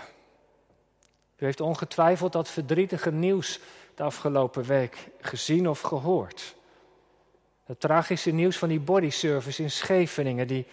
U 1.37 1.45
heeft 1.45 1.61
ongetwijfeld 1.61 2.33
dat 2.33 2.49
verdrietige 2.49 3.13
nieuws 3.13 3.61
de 3.95 4.03
afgelopen 4.03 4.65
week 4.65 5.09
gezien 5.21 5.69
of 5.69 5.81
gehoord. 5.81 6.55
Het 7.65 7.81
tragische 7.81 8.31
nieuws 8.31 8.57
van 8.59 8.69
die 8.69 8.81
bodyservice 8.81 9.63
in 9.63 9.71
Scheveningen 9.71 10.47
die 10.47 10.67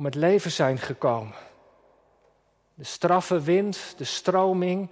om 0.00 0.06
het 0.06 0.14
leven 0.14 0.50
zijn 0.50 0.78
gekomen. 0.78 1.34
De 2.74 2.84
straffe 2.84 3.40
wind, 3.40 3.94
de 3.96 4.04
stroming 4.04 4.88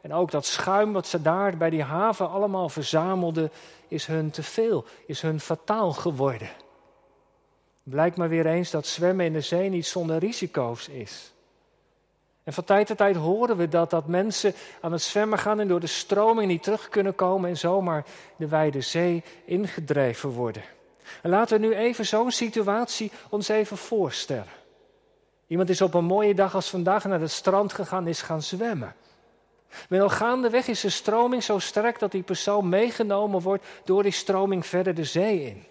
en 0.00 0.12
ook 0.12 0.30
dat 0.30 0.46
schuim 0.46 0.92
wat 0.92 1.06
ze 1.06 1.22
daar 1.22 1.56
bij 1.56 1.70
die 1.70 1.82
haven 1.82 2.30
allemaal 2.30 2.68
verzamelden, 2.68 3.50
is 3.88 4.06
hun 4.06 4.30
te 4.30 4.42
veel, 4.42 4.84
is 5.06 5.20
hun 5.20 5.40
fataal 5.40 5.92
geworden. 5.92 6.50
Blijkt 7.82 8.16
maar 8.16 8.28
weer 8.28 8.46
eens 8.46 8.70
dat 8.70 8.86
zwemmen 8.86 9.26
in 9.26 9.32
de 9.32 9.40
zee 9.40 9.68
niet 9.68 9.86
zonder 9.86 10.18
risico's 10.18 10.88
is. 10.88 11.32
En 12.44 12.52
van 12.52 12.64
tijd 12.64 12.86
tot 12.86 12.96
tijd 12.96 13.16
horen 13.16 13.56
we 13.56 13.68
dat, 13.68 13.90
dat 13.90 14.06
mensen 14.06 14.54
aan 14.80 14.92
het 14.92 15.02
zwemmen 15.02 15.38
gaan 15.38 15.60
en 15.60 15.68
door 15.68 15.80
de 15.80 15.86
stroming 15.86 16.48
niet 16.48 16.62
terug 16.62 16.88
kunnen 16.88 17.14
komen 17.14 17.50
en 17.50 17.56
zomaar 17.56 18.04
de 18.36 18.48
wijde 18.48 18.80
zee 18.80 19.22
ingedreven 19.44 20.30
worden. 20.30 20.62
En 21.22 21.30
laten 21.30 21.60
we 21.60 21.66
nu 21.66 21.74
even 21.74 22.06
zo'n 22.06 22.30
situatie 22.30 23.10
ons 23.28 23.48
even 23.48 23.76
voorstellen. 23.76 24.60
Iemand 25.46 25.70
is 25.70 25.80
op 25.80 25.94
een 25.94 26.04
mooie 26.04 26.34
dag 26.34 26.54
als 26.54 26.70
vandaag 26.70 27.04
naar 27.04 27.20
het 27.20 27.30
strand 27.30 27.72
gegaan, 27.72 28.06
is 28.06 28.22
gaan 28.22 28.42
zwemmen. 28.42 28.94
Maar 29.88 30.00
al 30.00 30.08
gaandeweg 30.08 30.66
is 30.66 30.80
de 30.80 30.90
stroming 30.90 31.42
zo 31.42 31.58
sterk 31.58 31.98
dat 31.98 32.10
die 32.10 32.22
persoon 32.22 32.68
meegenomen 32.68 33.40
wordt 33.40 33.64
door 33.84 34.02
die 34.02 34.12
stroming 34.12 34.66
verder 34.66 34.94
de 34.94 35.04
zee 35.04 35.44
in. 35.44 35.64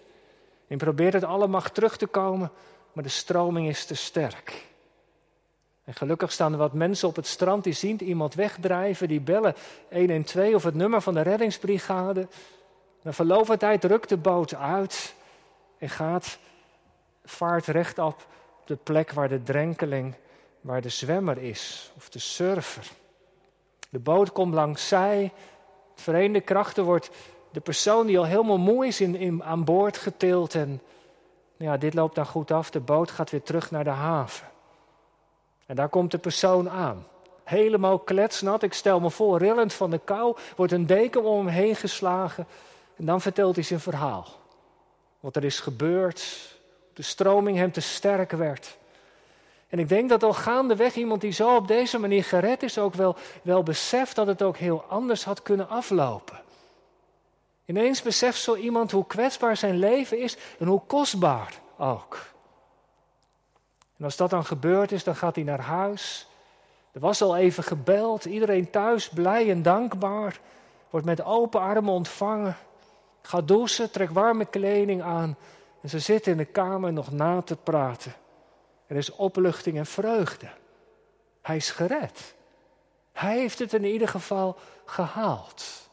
En 0.68 0.78
probeert 0.78 1.12
het 1.12 1.24
alle 1.24 1.46
macht 1.46 1.74
terug 1.74 1.96
te 1.96 2.06
komen, 2.06 2.50
maar 2.92 3.04
de 3.04 3.10
stroming 3.10 3.68
is 3.68 3.84
te 3.84 3.94
sterk. 3.94 4.64
En 5.84 5.94
gelukkig 5.94 6.32
staan 6.32 6.52
er 6.52 6.58
wat 6.58 6.72
mensen 6.72 7.08
op 7.08 7.16
het 7.16 7.26
strand 7.26 7.64
die 7.64 7.72
zien 7.72 8.02
iemand 8.02 8.34
wegdrijven, 8.34 9.08
die 9.08 9.20
bellen 9.20 9.54
112 9.90 10.54
of 10.54 10.62
het 10.62 10.74
nummer 10.74 11.00
van 11.00 11.14
de 11.14 11.20
reddingsbrigade. 11.20 12.28
Na 13.02 13.12
verloop 13.12 13.46
van 13.46 13.56
tijd 13.56 13.84
rukt 13.84 14.08
de 14.08 14.16
boot 14.16 14.54
uit 14.54 15.14
en 15.82 15.88
gaat, 15.88 16.38
vaart 17.24 17.66
rechtop 17.66 18.06
op 18.06 18.26
de 18.64 18.76
plek 18.76 19.12
waar 19.12 19.28
de 19.28 19.42
drenkeling, 19.42 20.14
waar 20.60 20.80
de 20.80 20.88
zwemmer 20.88 21.38
is, 21.38 21.92
of 21.96 22.08
de 22.08 22.18
surfer. 22.18 22.90
De 23.90 23.98
boot 23.98 24.32
komt 24.32 24.54
langs 24.54 24.88
zij, 24.88 25.32
verenigde 25.94 26.40
krachten 26.40 26.84
wordt 26.84 27.10
de 27.50 27.60
persoon 27.60 28.06
die 28.06 28.18
al 28.18 28.24
helemaal 28.24 28.58
moe 28.58 28.86
is 28.86 29.00
in, 29.00 29.14
in, 29.14 29.44
aan 29.44 29.64
boord 29.64 29.96
getild. 29.96 30.54
En 30.54 30.68
nou 31.56 31.70
ja, 31.70 31.76
dit 31.76 31.94
loopt 31.94 32.14
dan 32.14 32.26
goed 32.26 32.50
af, 32.50 32.70
de 32.70 32.80
boot 32.80 33.10
gaat 33.10 33.30
weer 33.30 33.42
terug 33.42 33.70
naar 33.70 33.84
de 33.84 33.90
haven. 33.90 34.46
En 35.66 35.76
daar 35.76 35.88
komt 35.88 36.10
de 36.10 36.18
persoon 36.18 36.70
aan. 36.70 37.06
Helemaal 37.44 37.98
kletsnat, 37.98 38.62
ik 38.62 38.72
stel 38.72 39.00
me 39.00 39.10
voor, 39.10 39.38
rillend 39.38 39.72
van 39.72 39.90
de 39.90 40.00
kou, 40.04 40.36
wordt 40.56 40.72
een 40.72 40.86
deken 40.86 41.24
om 41.24 41.46
hem 41.46 41.54
heen 41.54 41.76
geslagen. 41.76 42.46
En 42.96 43.04
dan 43.04 43.20
vertelt 43.20 43.54
hij 43.54 43.64
zijn 43.64 43.80
verhaal. 43.80 44.40
Wat 45.22 45.36
er 45.36 45.44
is 45.44 45.60
gebeurd, 45.60 46.54
de 46.92 47.02
stroming 47.02 47.56
hem 47.56 47.72
te 47.72 47.80
sterk 47.80 48.30
werd. 48.30 48.76
En 49.68 49.78
ik 49.78 49.88
denk 49.88 50.08
dat 50.08 50.22
al 50.22 50.32
gaandeweg 50.32 50.94
iemand 50.94 51.20
die 51.20 51.32
zo 51.32 51.56
op 51.56 51.68
deze 51.68 51.98
manier 51.98 52.24
gered 52.24 52.62
is, 52.62 52.78
ook 52.78 52.94
wel, 52.94 53.16
wel 53.42 53.62
beseft 53.62 54.16
dat 54.16 54.26
het 54.26 54.42
ook 54.42 54.56
heel 54.56 54.84
anders 54.88 55.24
had 55.24 55.42
kunnen 55.42 55.68
aflopen. 55.68 56.40
Ineens 57.64 58.02
beseft 58.02 58.40
zo 58.40 58.54
iemand 58.54 58.90
hoe 58.90 59.06
kwetsbaar 59.06 59.56
zijn 59.56 59.78
leven 59.78 60.18
is 60.18 60.36
en 60.58 60.66
hoe 60.66 60.82
kostbaar 60.86 61.60
ook. 61.78 62.18
En 63.98 64.04
als 64.04 64.16
dat 64.16 64.30
dan 64.30 64.44
gebeurd 64.44 64.92
is, 64.92 65.04
dan 65.04 65.16
gaat 65.16 65.34
hij 65.34 65.44
naar 65.44 65.60
huis. 65.60 66.26
Er 66.92 67.00
was 67.00 67.22
al 67.22 67.36
even 67.36 67.64
gebeld, 67.64 68.24
iedereen 68.24 68.70
thuis 68.70 69.08
blij 69.08 69.50
en 69.50 69.62
dankbaar, 69.62 70.40
wordt 70.90 71.06
met 71.06 71.24
open 71.24 71.60
armen 71.60 71.92
ontvangen. 71.92 72.56
Gaat 73.22 73.48
douchen, 73.48 73.90
trekt 73.90 74.12
warme 74.12 74.44
kleding 74.44 75.02
aan 75.02 75.36
en 75.82 75.88
ze 75.88 75.98
zitten 75.98 76.32
in 76.32 76.38
de 76.38 76.44
kamer 76.44 76.92
nog 76.92 77.12
na 77.12 77.42
te 77.42 77.56
praten. 77.56 78.14
Er 78.86 78.96
is 78.96 79.12
opluchting 79.12 79.76
en 79.76 79.86
vreugde. 79.86 80.48
Hij 81.42 81.56
is 81.56 81.70
gered. 81.70 82.34
Hij 83.12 83.38
heeft 83.38 83.58
het 83.58 83.72
in 83.72 83.84
ieder 83.84 84.08
geval 84.08 84.56
gehaald. 84.84 85.90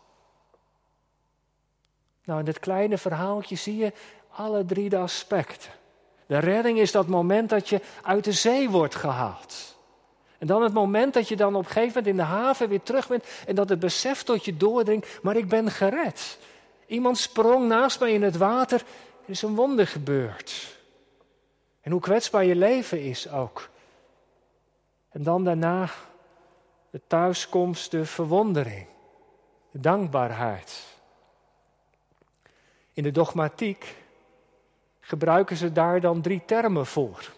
Nou, 2.23 2.39
in 2.39 2.45
dit 2.45 2.59
kleine 2.59 2.97
verhaaltje 2.97 3.55
zie 3.55 3.77
je 3.77 3.93
alle 4.29 4.65
drie 4.65 4.89
de 4.89 4.97
aspecten. 4.97 5.71
De 6.25 6.37
redding 6.37 6.79
is 6.79 6.91
dat 6.91 7.07
moment 7.07 7.49
dat 7.49 7.69
je 7.69 7.81
uit 8.03 8.23
de 8.23 8.31
zee 8.31 8.69
wordt 8.69 8.95
gehaald. 8.95 9.77
En 10.37 10.47
dan 10.47 10.63
het 10.63 10.73
moment 10.73 11.13
dat 11.13 11.27
je 11.27 11.35
dan 11.35 11.55
op 11.55 11.65
een 11.65 11.71
gegeven 11.71 11.87
moment 11.87 12.07
in 12.07 12.15
de 12.15 12.21
haven 12.21 12.69
weer 12.69 12.83
terug 12.83 13.07
bent 13.07 13.25
en 13.47 13.55
dat 13.55 13.69
het 13.69 13.79
besef 13.79 14.23
tot 14.23 14.45
je 14.45 14.57
doordringt, 14.57 15.19
maar 15.21 15.35
ik 15.35 15.47
ben 15.47 15.71
gered. 15.71 16.37
Iemand 16.89 17.17
sprong 17.17 17.67
naast 17.67 17.99
mij 17.99 18.13
in 18.13 18.23
het 18.23 18.37
water, 18.37 18.79
er 19.23 19.29
is 19.29 19.41
een 19.41 19.55
wonder 19.55 19.87
gebeurd. 19.87 20.77
En 21.81 21.91
hoe 21.91 22.01
kwetsbaar 22.01 22.45
je 22.45 22.55
leven 22.55 23.01
is 23.01 23.29
ook. 23.31 23.69
En 25.09 25.23
dan 25.23 25.43
daarna 25.43 25.89
de 26.89 27.01
thuiskomst, 27.07 27.91
de 27.91 28.05
verwondering, 28.05 28.87
de 29.71 29.79
dankbaarheid. 29.79 30.85
In 32.93 33.03
de 33.03 33.11
dogmatiek 33.11 33.95
gebruiken 34.99 35.57
ze 35.57 35.71
daar 35.71 36.01
dan 36.01 36.21
drie 36.21 36.41
termen 36.45 36.85
voor. 36.85 37.33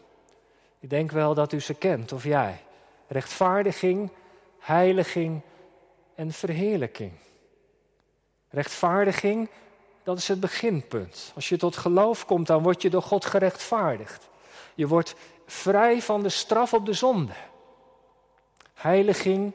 Ik 0.79 0.89
denk 0.89 1.11
wel 1.11 1.33
dat 1.33 1.51
u 1.51 1.59
ze 1.59 1.73
kent, 1.73 2.11
of 2.11 2.23
jij. 2.23 2.63
Rechtvaardiging, 3.07 4.11
heiliging 4.59 5.41
en 6.15 6.31
verheerlijking. 6.31 7.11
Rechtvaardiging, 8.51 9.49
dat 10.03 10.17
is 10.17 10.27
het 10.27 10.39
beginpunt. 10.39 11.31
Als 11.35 11.49
je 11.49 11.57
tot 11.57 11.77
geloof 11.77 12.25
komt, 12.25 12.47
dan 12.47 12.63
word 12.63 12.81
je 12.81 12.89
door 12.89 13.01
God 13.01 13.25
gerechtvaardigd. 13.25 14.29
Je 14.75 14.87
wordt 14.87 15.15
vrij 15.45 16.01
van 16.01 16.23
de 16.23 16.29
straf 16.29 16.73
op 16.73 16.85
de 16.85 16.93
zonde. 16.93 17.33
Heiliging, 18.73 19.53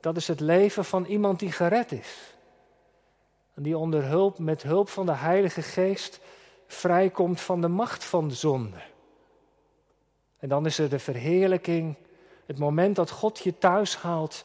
dat 0.00 0.16
is 0.16 0.28
het 0.28 0.40
leven 0.40 0.84
van 0.84 1.04
iemand 1.04 1.38
die 1.38 1.52
gered 1.52 1.92
is. 1.92 2.34
En 3.54 3.62
die 3.62 3.78
onder 3.78 4.04
hulp, 4.04 4.38
met 4.38 4.62
hulp 4.62 4.88
van 4.88 5.06
de 5.06 5.14
Heilige 5.14 5.62
Geest 5.62 6.20
vrijkomt 6.66 7.40
van 7.40 7.60
de 7.60 7.68
macht 7.68 8.04
van 8.04 8.28
de 8.28 8.34
zonde. 8.34 8.80
En 10.38 10.48
dan 10.48 10.66
is 10.66 10.78
er 10.78 10.88
de 10.88 10.98
verheerlijking, 10.98 11.96
het 12.46 12.58
moment 12.58 12.96
dat 12.96 13.10
God 13.10 13.38
je 13.38 13.58
thuis 13.58 13.96
haalt 13.96 14.44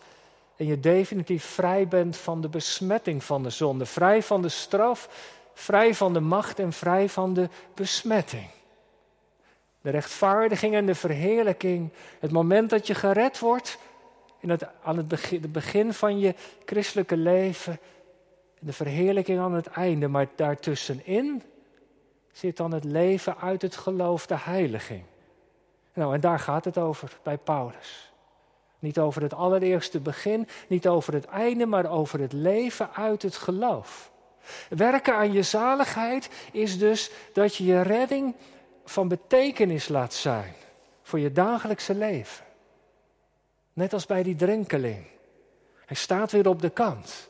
en 0.55 0.65
je 0.65 0.79
definitief 0.79 1.45
vrij 1.45 1.87
bent 1.87 2.17
van 2.17 2.41
de 2.41 2.49
besmetting 2.49 3.23
van 3.23 3.43
de 3.43 3.49
zonde, 3.49 3.85
vrij 3.85 4.23
van 4.23 4.41
de 4.41 4.49
straf, 4.49 5.09
vrij 5.53 5.93
van 5.93 6.13
de 6.13 6.19
macht 6.19 6.59
en 6.59 6.73
vrij 6.73 7.09
van 7.09 7.33
de 7.33 7.49
besmetting. 7.73 8.47
De 9.81 9.89
rechtvaardiging 9.89 10.75
en 10.75 10.85
de 10.85 10.95
verheerlijking, 10.95 11.91
het 12.19 12.31
moment 12.31 12.69
dat 12.69 12.87
je 12.87 12.95
gered 12.95 13.39
wordt, 13.39 13.77
in 14.39 14.49
het, 14.49 14.67
aan 14.83 14.97
het 14.97 15.07
begin, 15.07 15.41
het 15.41 15.51
begin 15.51 15.93
van 15.93 16.19
je 16.19 16.35
christelijke 16.65 17.17
leven, 17.17 17.79
de 18.59 18.73
verheerlijking 18.73 19.39
aan 19.39 19.53
het 19.53 19.67
einde, 19.67 20.07
maar 20.07 20.27
daartussenin 20.35 21.43
zit 22.31 22.57
dan 22.57 22.71
het 22.71 22.83
leven 22.83 23.37
uit 23.37 23.61
het 23.61 23.75
geloof, 23.75 24.25
de 24.25 24.37
heiliging. 24.37 25.03
Nou, 25.93 26.13
en 26.13 26.19
daar 26.19 26.39
gaat 26.39 26.65
het 26.65 26.77
over 26.77 27.17
bij 27.23 27.37
Paulus. 27.37 28.13
Niet 28.85 28.99
over 28.99 29.21
het 29.21 29.33
allereerste 29.33 29.99
begin, 29.99 30.47
niet 30.67 30.87
over 30.87 31.13
het 31.13 31.25
einde, 31.25 31.65
maar 31.65 31.91
over 31.91 32.19
het 32.19 32.33
leven 32.33 32.93
uit 32.93 33.21
het 33.21 33.35
geloof. 33.35 34.11
Werken 34.69 35.15
aan 35.15 35.31
je 35.31 35.43
zaligheid 35.43 36.29
is 36.51 36.77
dus 36.77 37.11
dat 37.33 37.55
je 37.55 37.65
je 37.65 37.81
redding 37.81 38.35
van 38.85 39.07
betekenis 39.07 39.87
laat 39.87 40.13
zijn 40.13 40.53
voor 41.01 41.19
je 41.19 41.31
dagelijkse 41.31 41.95
leven. 41.95 42.45
Net 43.73 43.93
als 43.93 44.05
bij 44.05 44.23
die 44.23 44.35
drenkeling. 44.35 45.05
Hij 45.85 45.95
staat 45.95 46.31
weer 46.31 46.47
op 46.47 46.61
de 46.61 46.69
kant. 46.69 47.29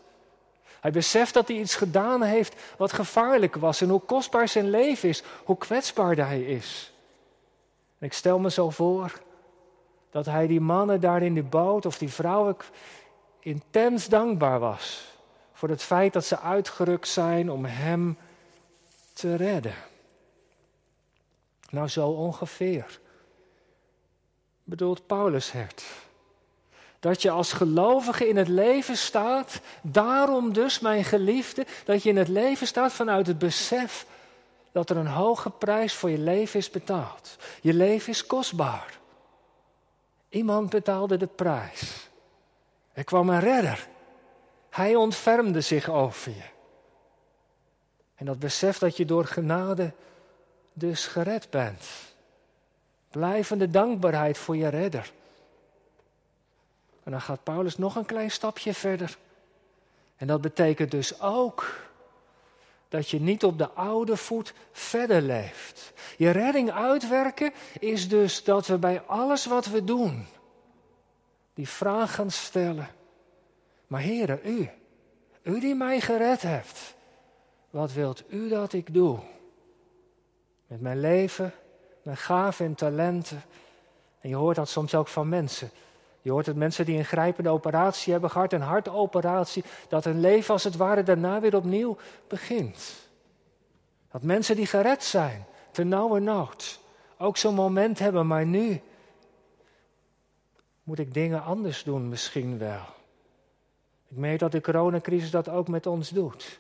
Hij 0.80 0.92
beseft 0.92 1.34
dat 1.34 1.48
hij 1.48 1.58
iets 1.58 1.76
gedaan 1.76 2.22
heeft 2.22 2.62
wat 2.78 2.94
gevaarlijk 2.94 3.56
was 3.56 3.82
en 3.82 3.90
hoe 3.90 4.02
kostbaar 4.02 4.48
zijn 4.48 4.70
leven 4.70 5.10
is, 5.10 5.24
hoe 5.44 5.58
kwetsbaar 5.58 6.16
hij 6.16 6.42
is. 6.42 6.94
En 8.00 8.06
ik 8.06 8.14
stel 8.14 8.40
me 8.40 8.52
zo 8.52 8.70
voor 8.70 9.24
dat 10.16 10.26
hij 10.26 10.48
die 10.48 10.62
mannen 10.62 11.02
daar 11.02 11.22
in 11.22 11.34
de 11.34 11.44
boot 11.44 11.86
of 11.86 11.98
die 11.98 12.10
vrouwen 12.10 12.56
intens 13.40 14.08
dankbaar 14.08 14.60
was 14.60 15.04
voor 15.54 15.70
het 15.70 15.84
feit 15.84 16.14
dat 16.14 16.26
ze 16.26 16.40
uitgerukt 16.40 17.08
zijn 17.08 17.52
om 17.52 17.66
hem 17.66 18.18
te 19.14 19.36
redden. 19.36 19.74
Nou, 21.70 21.88
zo 21.88 22.08
ongeveer. 22.08 23.00
Bedoelt 24.64 25.08
Paulus 25.08 25.52
het. 25.52 25.86
Dat 27.00 27.22
je 27.22 27.30
als 27.30 27.54
gelovige 27.54 28.28
in 28.28 28.38
het 28.38 28.48
leven 28.48 28.98
staat, 28.98 29.62
daarom 29.82 30.54
dus, 30.54 30.80
mijn 30.80 31.04
geliefde, 31.04 31.66
dat 31.86 32.04
je 32.04 32.10
in 32.10 32.18
het 32.18 32.28
leven 32.28 32.68
staat 32.68 32.94
vanuit 32.94 33.28
het 33.28 33.40
besef 33.40 34.06
dat 34.72 34.90
er 34.90 34.98
een 34.98 35.08
hoge 35.08 35.50
prijs 35.50 35.94
voor 35.94 36.10
je 36.10 36.20
leven 36.20 36.60
is 36.60 36.70
betaald. 36.70 37.36
Je 37.62 37.74
leven 37.74 38.10
is 38.10 38.26
kostbaar. 38.26 39.04
Iemand 40.36 40.70
betaalde 40.70 41.18
de 41.18 41.28
prijs. 41.28 42.10
Er 42.94 43.04
kwam 43.04 43.30
een 43.30 43.40
redder. 43.40 43.88
Hij 44.70 44.96
ontfermde 44.96 45.62
zich 45.62 45.90
over 45.90 46.32
je. 46.32 46.44
En 48.16 48.26
dat 48.26 48.40
besef 48.40 48.78
dat 48.78 48.98
je 48.98 49.06
door 49.06 49.26
genade 49.26 49.94
dus 50.74 51.08
gered 51.08 51.50
bent. 51.50 51.86
Blijvende 53.10 53.70
dankbaarheid 53.70 54.38
voor 54.38 54.56
je 54.56 54.68
redder. 54.68 55.12
En 57.04 57.12
dan 57.12 57.22
gaat 57.22 57.44
Paulus 57.44 57.78
nog 57.78 57.96
een 57.96 58.06
klein 58.06 58.32
stapje 58.32 58.74
verder. 58.74 59.18
En 60.16 60.28
dat 60.28 60.42
betekent 60.42 60.92
dus 60.92 61.22
ook 61.22 61.85
dat 62.96 63.10
je 63.10 63.22
niet 63.22 63.44
op 63.44 63.58
de 63.58 63.70
oude 63.70 64.18
voet 64.18 64.54
verder 64.72 65.22
leeft. 65.22 65.94
Je 66.18 66.30
redding 66.30 66.72
uitwerken 66.72 67.54
is 67.80 68.10
dus 68.10 68.44
dat 68.44 68.68
we 68.68 68.78
bij 68.78 69.02
alles 69.02 69.46
wat 69.46 69.66
we 69.66 69.84
doen, 69.84 70.26
die 71.54 71.68
vraag 71.68 72.16
gaan 72.16 72.32
stellen. 72.32 72.88
Maar 73.88 74.02
Heere, 74.02 74.42
u, 74.44 74.70
u 75.44 75.60
die 75.60 75.76
mij 75.76 76.02
gered 76.02 76.42
hebt, 76.42 76.96
wat 77.70 77.94
wilt 77.94 78.24
u 78.28 78.50
dat 78.50 78.74
ik 78.74 78.94
doe? 78.94 79.20
Met 80.68 80.82
mijn 80.82 81.00
leven, 81.00 81.54
mijn 82.04 82.18
gaven 82.18 82.66
en 82.66 82.76
talenten. 82.76 83.44
En 84.20 84.30
je 84.30 84.36
hoort 84.36 84.56
dat 84.56 84.70
soms 84.70 84.96
ook 84.96 85.08
van 85.08 85.30
mensen. 85.30 85.70
Je 86.26 86.32
hoort 86.32 86.46
het 86.46 86.56
mensen 86.56 86.86
die 86.86 86.98
een 86.98 87.06
grijpende 87.06 87.50
operatie 87.50 88.12
hebben 88.12 88.30
gehad, 88.30 88.54
een 88.54 88.62
hartoperatie, 88.62 89.64
dat 89.88 90.04
hun 90.04 90.20
leven 90.20 90.54
als 90.54 90.64
het 90.64 90.76
ware 90.76 91.04
daarna 91.04 91.40
weer 91.40 91.56
opnieuw 91.56 91.98
begint. 92.28 92.94
Dat 94.12 94.22
mensen 94.22 94.56
die 94.56 94.66
gered 94.66 95.04
zijn, 95.04 95.46
ten 95.72 95.88
nauwe 95.88 96.20
nood, 96.20 96.80
ook 97.18 97.38
zo'n 97.38 97.54
moment 97.54 98.00
hebben, 98.00 98.28
maar 98.28 98.46
nu 98.46 98.82
moet 100.84 101.00
ik 101.00 101.14
dingen 101.14 101.44
anders 101.44 101.84
doen 101.84 102.10
misschien 102.10 102.58
wel. 102.58 102.86
Ik 104.08 104.18
merk 104.18 104.40
dat 104.40 104.52
de 104.52 104.62
coronacrisis 104.62 105.32
dat 105.32 105.50
ook 105.50 105.68
met 105.68 105.86
ons 105.86 106.10
doet. 106.10 106.60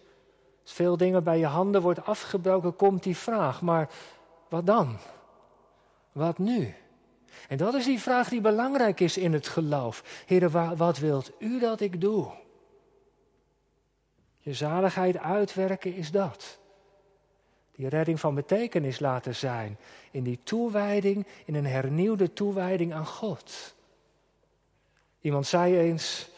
Als 0.64 0.74
veel 0.74 0.98
dingen 0.98 1.24
bij 1.24 1.40
je 1.40 1.46
handen 1.46 1.82
wordt 1.82 2.06
afgebroken, 2.06 2.76
komt 2.76 3.04
die 3.04 3.18
vraag, 3.18 3.62
maar 3.62 3.90
wat 4.50 4.66
dan? 4.66 4.98
Wat 6.12 6.38
nu? 6.38 6.76
En 7.48 7.58
dat 7.58 7.74
is 7.74 7.86
die 7.86 8.02
vraag 8.02 8.30
die 8.30 8.42
belangrijk 8.42 9.00
is 9.00 9.18
in 9.18 9.34
het 9.34 9.48
geloof. 9.48 10.24
Heer, 10.26 10.76
wat 10.76 10.98
wilt 10.98 11.32
u 11.40 11.60
dat 11.60 11.82
ik 11.82 12.02
doe? 12.02 12.32
Je 14.40 14.54
zaligheid 14.54 15.18
uitwerken 15.18 15.96
is 15.96 16.12
dat. 16.12 16.60
Die 17.76 17.90
redding 17.90 18.20
van 18.20 18.36
betekenis 18.36 19.00
laten 19.00 19.36
zijn. 19.36 19.78
In 20.12 20.24
die 20.24 20.40
toewijding, 20.44 21.28
in 21.46 21.56
een 21.56 21.66
hernieuwde 21.66 22.34
toewijding 22.34 22.94
aan 22.94 23.06
God. 23.06 23.76
Iemand 25.22 25.48
zei 25.48 25.78
eens: 25.78 26.30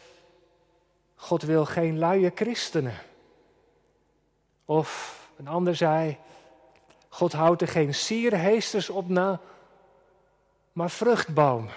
God 1.14 1.42
wil 1.42 1.64
geen 1.64 1.98
luie 1.98 2.32
christenen. 2.34 2.94
Of 4.64 5.20
een 5.36 5.48
ander 5.48 5.76
zei: 5.76 6.18
God 7.08 7.32
houdt 7.32 7.62
er 7.62 7.68
geen 7.68 7.94
sierheesters 7.94 8.90
op 8.90 9.08
na, 9.08 9.40
maar 10.78 10.90
vruchtbomen. 10.90 11.70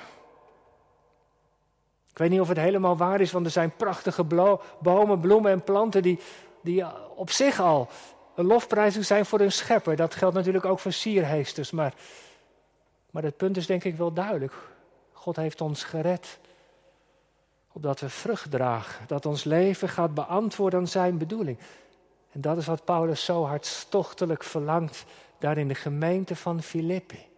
Ik 2.09 2.17
weet 2.17 2.29
niet 2.29 2.39
of 2.39 2.47
het 2.47 2.57
helemaal 2.57 2.97
waar 2.97 3.21
is, 3.21 3.31
want 3.31 3.45
er 3.45 3.51
zijn 3.51 3.75
prachtige 3.75 4.23
bomen, 4.81 5.19
bloemen 5.19 5.51
en 5.51 5.63
planten 5.63 6.01
die, 6.01 6.19
die 6.61 6.85
op 7.15 7.29
zich 7.29 7.59
al 7.59 7.89
een 8.35 8.45
lofprijzing 8.45 9.05
zijn 9.05 9.25
voor 9.25 9.39
hun 9.39 9.51
schepper. 9.51 9.95
Dat 9.95 10.15
geldt 10.15 10.35
natuurlijk 10.35 10.65
ook 10.65 10.79
voor 10.79 10.91
sierheesters, 10.91 11.71
maar, 11.71 11.93
maar 13.11 13.23
het 13.23 13.37
punt 13.37 13.57
is 13.57 13.65
denk 13.65 13.83
ik 13.83 13.95
wel 13.95 14.13
duidelijk. 14.13 14.53
God 15.11 15.35
heeft 15.35 15.61
ons 15.61 15.83
gered, 15.83 16.39
opdat 17.71 17.99
we 17.99 18.09
vrucht 18.09 18.51
dragen, 18.51 19.07
dat 19.07 19.25
ons 19.25 19.43
leven 19.43 19.89
gaat 19.89 20.13
beantwoorden 20.13 20.79
aan 20.79 20.87
zijn 20.87 21.17
bedoeling. 21.17 21.57
En 22.31 22.41
dat 22.41 22.57
is 22.57 22.65
wat 22.65 22.85
Paulus 22.85 23.25
zo 23.25 23.45
hartstochtelijk 23.45 24.43
verlangt 24.43 25.05
daar 25.39 25.57
in 25.57 25.67
de 25.67 25.75
gemeente 25.75 26.35
van 26.35 26.61
Filippi. 26.61 27.29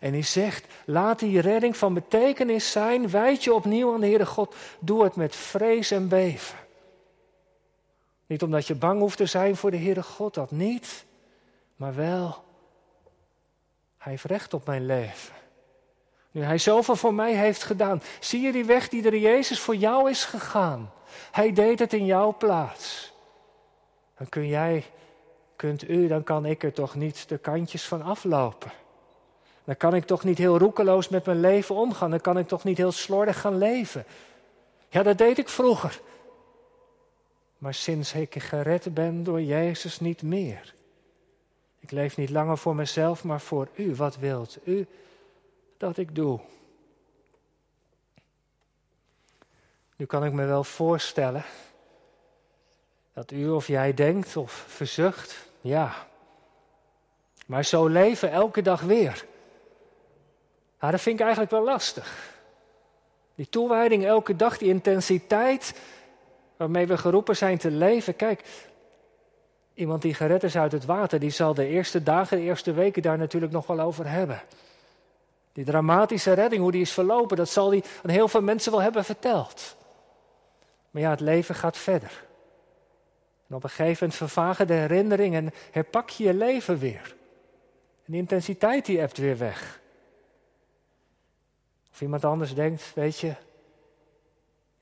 En 0.00 0.12
hij 0.12 0.22
zegt, 0.22 0.66
laat 0.84 1.18
die 1.18 1.40
redding 1.40 1.76
van 1.76 1.94
betekenis 1.94 2.70
zijn, 2.70 3.10
wijd 3.10 3.44
je 3.44 3.54
opnieuw 3.54 3.94
aan 3.94 4.00
de 4.00 4.06
Heere 4.06 4.26
God, 4.26 4.54
doe 4.78 5.04
het 5.04 5.16
met 5.16 5.36
vrees 5.36 5.90
en 5.90 6.08
beven. 6.08 6.58
Niet 8.26 8.42
omdat 8.42 8.66
je 8.66 8.74
bang 8.74 9.00
hoeft 9.00 9.16
te 9.16 9.26
zijn 9.26 9.56
voor 9.56 9.70
de 9.70 9.76
Heere 9.76 10.02
God, 10.02 10.34
dat 10.34 10.50
niet, 10.50 11.04
maar 11.76 11.94
wel, 11.94 12.44
Hij 13.98 14.12
heeft 14.12 14.24
recht 14.24 14.54
op 14.54 14.66
mijn 14.66 14.86
leven. 14.86 15.34
Nu 16.30 16.42
Hij 16.42 16.58
zoveel 16.58 16.96
voor 16.96 17.14
mij 17.14 17.34
heeft 17.34 17.62
gedaan, 17.62 18.02
zie 18.20 18.40
je 18.40 18.52
die 18.52 18.64
weg 18.64 18.88
die 18.88 19.04
er 19.04 19.16
Jezus 19.16 19.60
voor 19.60 19.76
jou 19.76 20.10
is 20.10 20.24
gegaan. 20.24 20.92
Hij 21.30 21.52
deed 21.52 21.78
het 21.78 21.92
in 21.92 22.04
jouw 22.04 22.36
plaats. 22.36 23.12
Dan 24.18 24.28
kun 24.28 24.46
jij, 24.46 24.84
kunt 25.56 25.88
u, 25.88 26.06
dan 26.06 26.22
kan 26.22 26.46
ik 26.46 26.62
er 26.62 26.72
toch 26.72 26.94
niet 26.94 27.28
de 27.28 27.38
kantjes 27.38 27.84
van 27.84 28.02
aflopen. 28.02 28.72
Dan 29.64 29.76
kan 29.76 29.94
ik 29.94 30.04
toch 30.04 30.24
niet 30.24 30.38
heel 30.38 30.58
roekeloos 30.58 31.08
met 31.08 31.26
mijn 31.26 31.40
leven 31.40 31.74
omgaan. 31.74 32.10
Dan 32.10 32.20
kan 32.20 32.38
ik 32.38 32.48
toch 32.48 32.64
niet 32.64 32.76
heel 32.76 32.92
slordig 32.92 33.40
gaan 33.40 33.58
leven. 33.58 34.04
Ja, 34.88 35.02
dat 35.02 35.18
deed 35.18 35.38
ik 35.38 35.48
vroeger. 35.48 36.00
Maar 37.58 37.74
sinds 37.74 38.12
ik 38.12 38.34
gered 38.42 38.94
ben 38.94 39.24
door 39.24 39.42
Jezus 39.42 40.00
niet 40.00 40.22
meer. 40.22 40.74
Ik 41.80 41.90
leef 41.90 42.16
niet 42.16 42.30
langer 42.30 42.58
voor 42.58 42.74
mezelf, 42.74 43.24
maar 43.24 43.40
voor 43.40 43.68
u. 43.74 43.94
Wat 43.94 44.16
wilt 44.16 44.58
u 44.64 44.86
dat 45.76 45.96
ik 45.96 46.14
doe? 46.14 46.40
Nu 49.96 50.06
kan 50.06 50.24
ik 50.24 50.32
me 50.32 50.44
wel 50.44 50.64
voorstellen 50.64 51.44
dat 53.12 53.30
u 53.30 53.48
of 53.48 53.66
jij 53.66 53.94
denkt 53.94 54.36
of 54.36 54.64
verzucht, 54.68 55.46
ja, 55.60 56.06
maar 57.46 57.64
zo 57.64 57.86
leven 57.86 58.30
elke 58.30 58.62
dag 58.62 58.80
weer. 58.80 59.24
Nou, 60.84 60.96
dat 60.96 61.04
vind 61.04 61.18
ik 61.18 61.24
eigenlijk 61.24 61.54
wel 61.54 61.64
lastig. 61.64 62.34
Die 63.34 63.48
toewijding 63.48 64.04
elke 64.04 64.36
dag, 64.36 64.58
die 64.58 64.68
intensiteit 64.68 65.74
waarmee 66.56 66.86
we 66.86 66.98
geroepen 66.98 67.36
zijn 67.36 67.58
te 67.58 67.70
leven. 67.70 68.16
Kijk, 68.16 68.44
iemand 69.74 70.02
die 70.02 70.14
gered 70.14 70.42
is 70.42 70.56
uit 70.56 70.72
het 70.72 70.84
water, 70.84 71.20
die 71.20 71.30
zal 71.30 71.54
de 71.54 71.66
eerste 71.66 72.02
dagen, 72.02 72.36
de 72.36 72.42
eerste 72.42 72.72
weken 72.72 73.02
daar 73.02 73.18
natuurlijk 73.18 73.52
nog 73.52 73.66
wel 73.66 73.80
over 73.80 74.10
hebben. 74.10 74.42
Die 75.52 75.64
dramatische 75.64 76.32
redding, 76.32 76.62
hoe 76.62 76.72
die 76.72 76.80
is 76.80 76.92
verlopen, 76.92 77.36
dat 77.36 77.48
zal 77.48 77.70
hij 77.70 77.84
aan 78.02 78.10
heel 78.10 78.28
veel 78.28 78.42
mensen 78.42 78.72
wel 78.72 78.82
hebben 78.82 79.04
verteld. 79.04 79.76
Maar 80.90 81.02
ja, 81.02 81.10
het 81.10 81.20
leven 81.20 81.54
gaat 81.54 81.76
verder. 81.76 82.24
En 83.48 83.54
op 83.54 83.64
een 83.64 83.70
gegeven 83.70 83.96
moment 84.00 84.14
vervagen 84.14 84.66
de 84.66 84.74
herinneringen 84.74 85.44
en 85.44 85.52
herpak 85.70 86.10
je 86.10 86.24
je 86.24 86.34
leven 86.34 86.78
weer. 86.78 87.14
En 88.04 88.12
de 88.12 88.16
intensiteit 88.16 88.86
die 88.86 88.98
hebt 88.98 89.18
weer 89.18 89.38
weg. 89.38 89.82
Of 91.94 92.00
iemand 92.00 92.24
anders 92.24 92.54
denkt, 92.54 92.92
weet 92.94 93.18
je, 93.18 93.34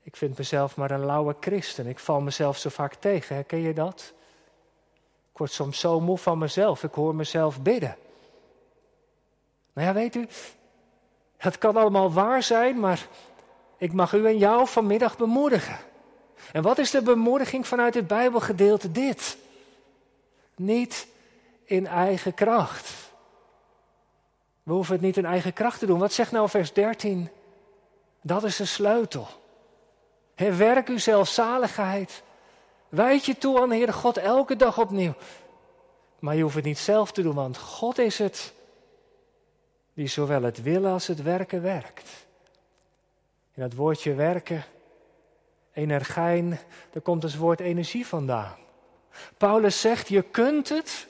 ik 0.03 0.15
vind 0.15 0.37
mezelf 0.37 0.75
maar 0.75 0.91
een 0.91 1.05
lauwe 1.05 1.35
christen. 1.39 1.87
Ik 1.87 1.99
val 1.99 2.21
mezelf 2.21 2.57
zo 2.57 2.69
vaak 2.69 2.93
tegen. 2.93 3.35
Herken 3.35 3.59
je 3.59 3.73
dat? 3.73 4.13
Ik 5.31 5.37
word 5.37 5.51
soms 5.51 5.79
zo 5.79 5.99
moe 5.99 6.17
van 6.17 6.37
mezelf. 6.37 6.83
Ik 6.83 6.93
hoor 6.93 7.15
mezelf 7.15 7.61
bidden. 7.61 7.97
Nou 9.73 9.87
ja, 9.87 9.93
weet 9.93 10.15
u, 10.15 10.27
het 11.37 11.57
kan 11.57 11.77
allemaal 11.77 12.13
waar 12.13 12.43
zijn, 12.43 12.79
maar 12.79 13.07
ik 13.77 13.93
mag 13.93 14.13
u 14.13 14.25
en 14.25 14.37
jou 14.37 14.67
vanmiddag 14.67 15.17
bemoedigen. 15.17 15.77
En 16.51 16.61
wat 16.61 16.77
is 16.77 16.91
de 16.91 17.01
bemoediging 17.01 17.67
vanuit 17.67 17.93
het 17.93 18.07
Bijbelgedeelte? 18.07 18.91
Dit. 18.91 19.37
Niet 20.55 21.07
in 21.63 21.87
eigen 21.87 22.33
kracht. 22.33 23.02
We 24.63 24.73
hoeven 24.73 24.93
het 24.93 25.03
niet 25.03 25.17
in 25.17 25.25
eigen 25.25 25.53
kracht 25.53 25.79
te 25.79 25.85
doen. 25.85 25.99
Wat 25.99 26.13
zegt 26.13 26.31
nou 26.31 26.49
vers 26.49 26.73
13? 26.73 27.29
Dat 28.21 28.43
is 28.43 28.55
de 28.55 28.65
sleutel. 28.65 29.27
Herwerk 30.35 30.87
uw 30.87 30.97
zelfzaligheid. 30.97 32.23
Wijd 32.89 33.25
je 33.25 33.37
toe 33.37 33.61
aan 33.61 33.69
de 33.69 33.75
Heere 33.75 33.93
God 33.93 34.17
elke 34.17 34.55
dag 34.55 34.79
opnieuw. 34.79 35.13
Maar 36.19 36.35
je 36.35 36.41
hoeft 36.41 36.55
het 36.55 36.63
niet 36.63 36.77
zelf 36.77 37.11
te 37.11 37.21
doen, 37.21 37.35
want 37.35 37.57
God 37.57 37.97
is 37.97 38.17
het 38.17 38.53
die 39.93 40.07
zowel 40.07 40.43
het 40.43 40.61
willen 40.61 40.91
als 40.91 41.07
het 41.07 41.21
werken 41.21 41.61
werkt. 41.61 42.25
In 43.53 43.61
dat 43.61 43.73
woordje 43.73 44.13
werken, 44.13 44.63
energiijn, 45.73 46.59
daar 46.91 47.01
komt 47.01 47.23
het 47.23 47.37
woord 47.37 47.59
energie 47.59 48.07
vandaan. 48.07 48.55
Paulus 49.37 49.81
zegt, 49.81 50.07
je 50.07 50.21
kunt 50.21 50.69
het, 50.69 51.07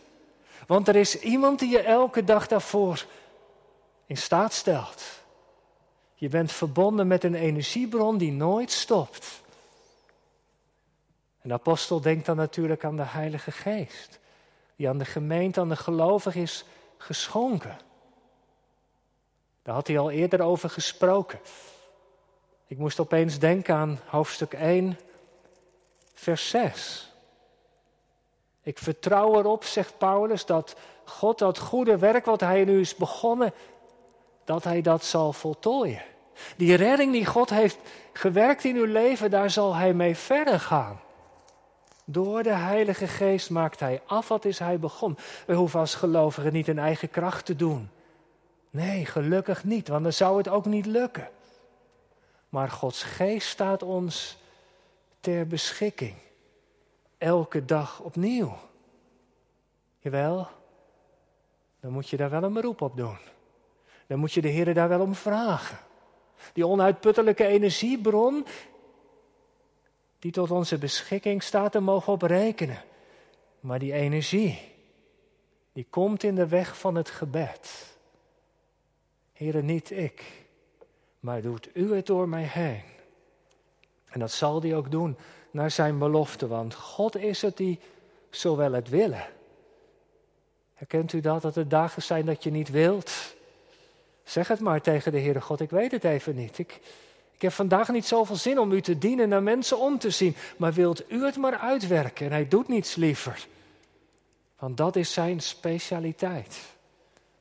want 0.67 0.87
er 0.87 0.95
is 0.95 1.19
iemand 1.19 1.59
die 1.59 1.69
je 1.69 1.79
elke 1.79 2.23
dag 2.23 2.47
daarvoor 2.47 3.05
in 4.05 4.17
staat 4.17 4.53
stelt. 4.53 5.03
Je 6.13 6.29
bent 6.29 6.51
verbonden 6.51 7.07
met 7.07 7.23
een 7.23 7.35
energiebron 7.35 8.17
die 8.17 8.31
nooit 8.31 8.71
stopt. 8.71 9.41
En 11.41 11.49
de 11.49 11.55
apostel 11.55 12.01
denkt 12.01 12.25
dan 12.25 12.35
natuurlijk 12.35 12.85
aan 12.85 12.95
de 12.95 13.05
Heilige 13.05 13.51
Geest, 13.51 14.19
die 14.75 14.89
aan 14.89 14.97
de 14.97 15.05
gemeente, 15.05 15.59
aan 15.59 15.69
de 15.69 15.75
gelovigen 15.75 16.41
is 16.41 16.65
geschonken. 16.97 17.77
Daar 19.61 19.75
had 19.75 19.87
hij 19.87 19.99
al 19.99 20.11
eerder 20.11 20.41
over 20.41 20.69
gesproken. 20.69 21.39
Ik 22.67 22.77
moest 22.77 22.99
opeens 22.99 23.39
denken 23.39 23.75
aan 23.75 23.99
hoofdstuk 24.05 24.53
1, 24.53 24.99
vers 26.13 26.49
6. 26.49 27.11
Ik 28.61 28.77
vertrouw 28.77 29.39
erop, 29.39 29.63
zegt 29.63 29.97
Paulus, 29.97 30.45
dat 30.45 30.75
God 31.05 31.39
dat 31.39 31.57
goede 31.57 31.97
werk 31.97 32.25
wat 32.25 32.39
hij 32.39 32.63
nu 32.63 32.79
is 32.79 32.95
begonnen, 32.95 33.53
dat 34.43 34.63
hij 34.63 34.81
dat 34.81 35.03
zal 35.03 35.33
voltooien. 35.33 36.01
Die 36.57 36.75
redding 36.75 37.11
die 37.11 37.25
God 37.25 37.49
heeft 37.49 37.77
gewerkt 38.13 38.63
in 38.63 38.75
uw 38.75 38.85
leven, 38.85 39.31
daar 39.31 39.49
zal 39.49 39.75
hij 39.75 39.93
mee 39.93 40.15
verder 40.15 40.59
gaan. 40.59 40.99
Door 42.05 42.43
de 42.43 42.53
Heilige 42.53 43.07
Geest 43.07 43.49
maakt 43.49 43.79
hij 43.79 44.01
af 44.05 44.27
wat 44.27 44.45
is 44.45 44.59
hij 44.59 44.79
begon. 44.79 45.17
We 45.45 45.53
hoeven 45.53 45.79
als 45.79 45.95
gelovigen 45.95 46.53
niet 46.53 46.67
in 46.67 46.79
eigen 46.79 47.09
kracht 47.09 47.45
te 47.45 47.55
doen. 47.55 47.89
Nee, 48.69 49.05
gelukkig 49.05 49.63
niet, 49.63 49.87
want 49.87 50.03
dan 50.03 50.13
zou 50.13 50.37
het 50.37 50.47
ook 50.47 50.65
niet 50.65 50.85
lukken. 50.85 51.29
Maar 52.49 52.69
Gods 52.69 53.03
geest 53.03 53.47
staat 53.47 53.83
ons 53.83 54.37
ter 55.19 55.47
beschikking. 55.47 56.15
Elke 57.17 57.65
dag 57.65 57.99
opnieuw. 57.99 58.57
Jawel, 59.99 60.47
dan 61.79 61.91
moet 61.91 62.09
je 62.09 62.17
daar 62.17 62.29
wel 62.29 62.43
een 62.43 62.53
beroep 62.53 62.81
op 62.81 62.97
doen. 62.97 63.17
Dan 64.07 64.19
moet 64.19 64.33
je 64.33 64.41
de 64.41 64.47
Heer 64.47 64.73
daar 64.73 64.89
wel 64.89 65.01
om 65.01 65.15
vragen. 65.15 65.77
Die 66.53 66.67
onuitputtelijke 66.67 67.45
energiebron 67.45 68.45
die 70.19 70.31
tot 70.31 70.51
onze 70.51 70.77
beschikking 70.77 71.43
staat, 71.43 71.73
daar 71.73 71.83
mogen 71.83 72.13
op 72.13 72.21
rekenen. 72.21 72.81
Maar 73.59 73.79
die 73.79 73.93
energie, 73.93 74.59
die 75.73 75.87
komt 75.89 76.23
in 76.23 76.35
de 76.35 76.47
weg 76.47 76.79
van 76.79 76.95
het 76.95 77.09
gebed. 77.09 77.95
Heren, 79.33 79.65
niet 79.65 79.91
ik, 79.91 80.45
maar 81.19 81.41
doet 81.41 81.69
u 81.73 81.95
het 81.95 82.05
door 82.05 82.29
mij 82.29 82.43
heen. 82.43 82.81
En 84.09 84.19
dat 84.19 84.31
zal 84.31 84.61
hij 84.61 84.75
ook 84.75 84.91
doen 84.91 85.17
naar 85.51 85.71
zijn 85.71 85.97
belofte, 85.97 86.47
want 86.47 86.73
God 86.73 87.17
is 87.17 87.41
het 87.41 87.57
die 87.57 87.79
zowel 88.29 88.71
het 88.71 88.89
willen. 88.89 89.27
Herkent 90.73 91.13
u 91.13 91.19
dat, 91.19 91.41
dat 91.41 91.55
er 91.55 91.67
dagen 91.67 92.01
zijn 92.01 92.25
dat 92.25 92.43
je 92.43 92.51
niet 92.51 92.69
wilt? 92.69 93.35
Zeg 94.23 94.47
het 94.47 94.59
maar 94.59 94.81
tegen 94.81 95.11
de 95.11 95.19
Heere 95.19 95.41
God, 95.41 95.59
ik 95.59 95.69
weet 95.69 95.91
het 95.91 96.03
even 96.03 96.35
niet. 96.35 96.57
Ik, 96.57 96.79
ik 97.31 97.41
heb 97.41 97.51
vandaag 97.51 97.89
niet 97.89 98.05
zoveel 98.05 98.35
zin 98.35 98.59
om 98.59 98.71
u 98.71 98.81
te 98.81 98.97
dienen, 98.97 99.29
naar 99.29 99.43
mensen 99.43 99.77
om 99.79 99.99
te 99.99 100.09
zien. 100.09 100.35
Maar 100.57 100.73
wilt 100.73 101.11
u 101.11 101.25
het 101.25 101.37
maar 101.37 101.57
uitwerken? 101.57 102.25
En 102.25 102.31
hij 102.31 102.47
doet 102.47 102.67
niets 102.67 102.95
liever. 102.95 103.47
Want 104.59 104.77
dat 104.77 104.95
is 104.95 105.13
zijn 105.13 105.41
specialiteit. 105.41 106.59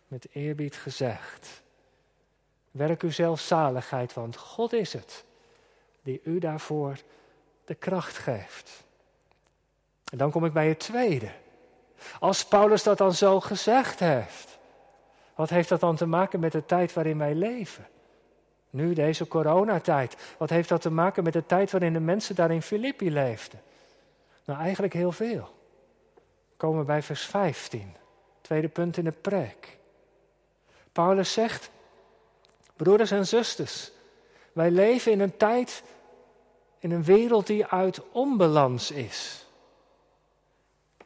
Met 0.08 0.26
eerbied 0.32 0.76
gezegd. 0.76 1.62
Werk 2.70 3.02
uw 3.02 3.10
zelfzaligheid, 3.10 4.14
want 4.14 4.36
God 4.36 4.72
is 4.72 4.92
het 4.92 5.24
die 6.02 6.20
u 6.24 6.38
daarvoor 6.38 6.96
de 7.64 7.74
kracht 7.74 8.18
geeft. 8.18 8.84
En 10.10 10.18
dan 10.18 10.30
kom 10.30 10.44
ik 10.44 10.52
bij 10.52 10.68
het 10.68 10.78
tweede. 10.78 11.30
Als 12.20 12.44
Paulus 12.44 12.82
dat 12.82 12.98
dan 12.98 13.14
zo 13.14 13.40
gezegd 13.40 13.98
heeft, 13.98 14.51
wat 15.42 15.50
heeft 15.50 15.68
dat 15.68 15.80
dan 15.80 15.96
te 15.96 16.06
maken 16.06 16.40
met 16.40 16.52
de 16.52 16.64
tijd 16.64 16.92
waarin 16.92 17.18
wij 17.18 17.34
leven? 17.34 17.86
Nu, 18.70 18.94
deze 18.94 19.28
coronatijd. 19.28 20.16
Wat 20.38 20.50
heeft 20.50 20.68
dat 20.68 20.80
te 20.80 20.90
maken 20.90 21.24
met 21.24 21.32
de 21.32 21.46
tijd 21.46 21.70
waarin 21.70 21.92
de 21.92 22.00
mensen 22.00 22.34
daar 22.34 22.50
in 22.50 22.62
Filippi 22.62 23.10
leefden? 23.10 23.60
Nou, 24.44 24.60
eigenlijk 24.60 24.92
heel 24.92 25.12
veel. 25.12 25.54
We 26.14 26.56
komen 26.56 26.86
bij 26.86 27.02
vers 27.02 27.26
15. 27.26 27.94
Tweede 28.40 28.68
punt 28.68 28.96
in 28.96 29.04
de 29.04 29.12
preek. 29.12 29.78
Paulus 30.92 31.32
zegt, 31.32 31.70
Broeders 32.76 33.10
en 33.10 33.26
zusters, 33.26 33.92
wij 34.52 34.70
leven 34.70 35.12
in 35.12 35.20
een 35.20 35.36
tijd, 35.36 35.82
in 36.78 36.90
een 36.90 37.04
wereld 37.04 37.46
die 37.46 37.66
uit 37.66 38.10
onbalans 38.10 38.90
is. 38.90 39.46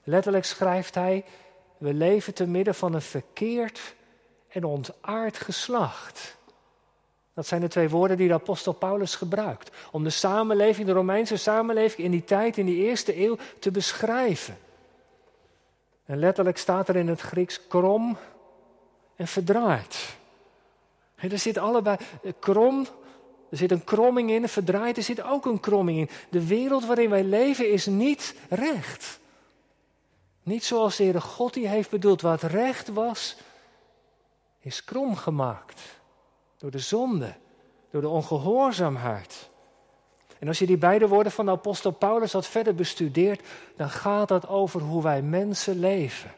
Letterlijk 0.04 0.44
schrijft 0.44 0.94
hij, 0.94 1.24
we 1.78 1.94
leven 1.94 2.34
te 2.34 2.46
midden 2.46 2.74
van 2.74 2.94
een 2.94 3.02
verkeerd 3.02 3.94
en 4.56 4.64
ontaard 4.64 5.36
geslacht. 5.36 6.36
Dat 7.34 7.46
zijn 7.46 7.60
de 7.60 7.68
twee 7.68 7.88
woorden 7.88 8.16
die 8.16 8.28
de 8.28 8.34
apostel 8.34 8.72
Paulus 8.72 9.14
gebruikt. 9.14 9.70
Om 9.92 10.04
de 10.04 10.10
samenleving, 10.10 10.86
de 10.86 10.92
Romeinse 10.92 11.36
samenleving 11.36 12.04
in 12.04 12.10
die 12.10 12.24
tijd, 12.24 12.56
in 12.56 12.66
die 12.66 12.84
eerste 12.84 13.20
eeuw, 13.20 13.36
te 13.58 13.70
beschrijven. 13.70 14.58
En 16.04 16.18
letterlijk 16.18 16.58
staat 16.58 16.88
er 16.88 16.96
in 16.96 17.08
het 17.08 17.20
Grieks 17.20 17.66
krom 17.66 18.16
en 19.16 19.26
verdraaid. 19.26 20.16
er 21.16 21.38
zit 21.38 21.58
allebei 21.58 21.96
krom, 22.38 22.86
er 23.50 23.56
zit 23.56 23.70
een 23.70 23.84
kromming 23.84 24.30
in, 24.30 24.48
verdraaid, 24.48 24.96
er 24.96 25.02
zit 25.02 25.22
ook 25.22 25.46
een 25.46 25.60
kromming 25.60 25.98
in. 25.98 26.10
De 26.30 26.46
wereld 26.46 26.86
waarin 26.86 27.10
wij 27.10 27.24
leven 27.24 27.70
is 27.70 27.86
niet 27.86 28.34
recht. 28.48 29.18
Niet 30.42 30.64
zoals 30.64 30.96
de 30.96 31.02
Heere 31.02 31.20
God 31.20 31.54
die 31.54 31.68
heeft 31.68 31.90
bedoeld. 31.90 32.20
Wat 32.20 32.42
recht 32.42 32.88
was, 32.88 33.36
is 34.66 34.84
krom 34.84 35.16
gemaakt. 35.16 35.80
Door 36.56 36.70
de 36.70 36.78
zonde, 36.78 37.34
door 37.90 38.00
de 38.00 38.08
ongehoorzaamheid. 38.08 39.48
En 40.38 40.48
als 40.48 40.58
je 40.58 40.66
die 40.66 40.78
beide 40.78 41.08
woorden 41.08 41.32
van 41.32 41.44
de 41.44 41.50
apostel 41.50 41.90
Paulus 41.90 42.32
wat 42.32 42.46
verder 42.46 42.74
bestudeert, 42.74 43.42
dan 43.76 43.90
gaat 43.90 44.28
dat 44.28 44.48
over 44.48 44.80
hoe 44.80 45.02
wij 45.02 45.22
mensen 45.22 45.78
leven. 45.78 46.34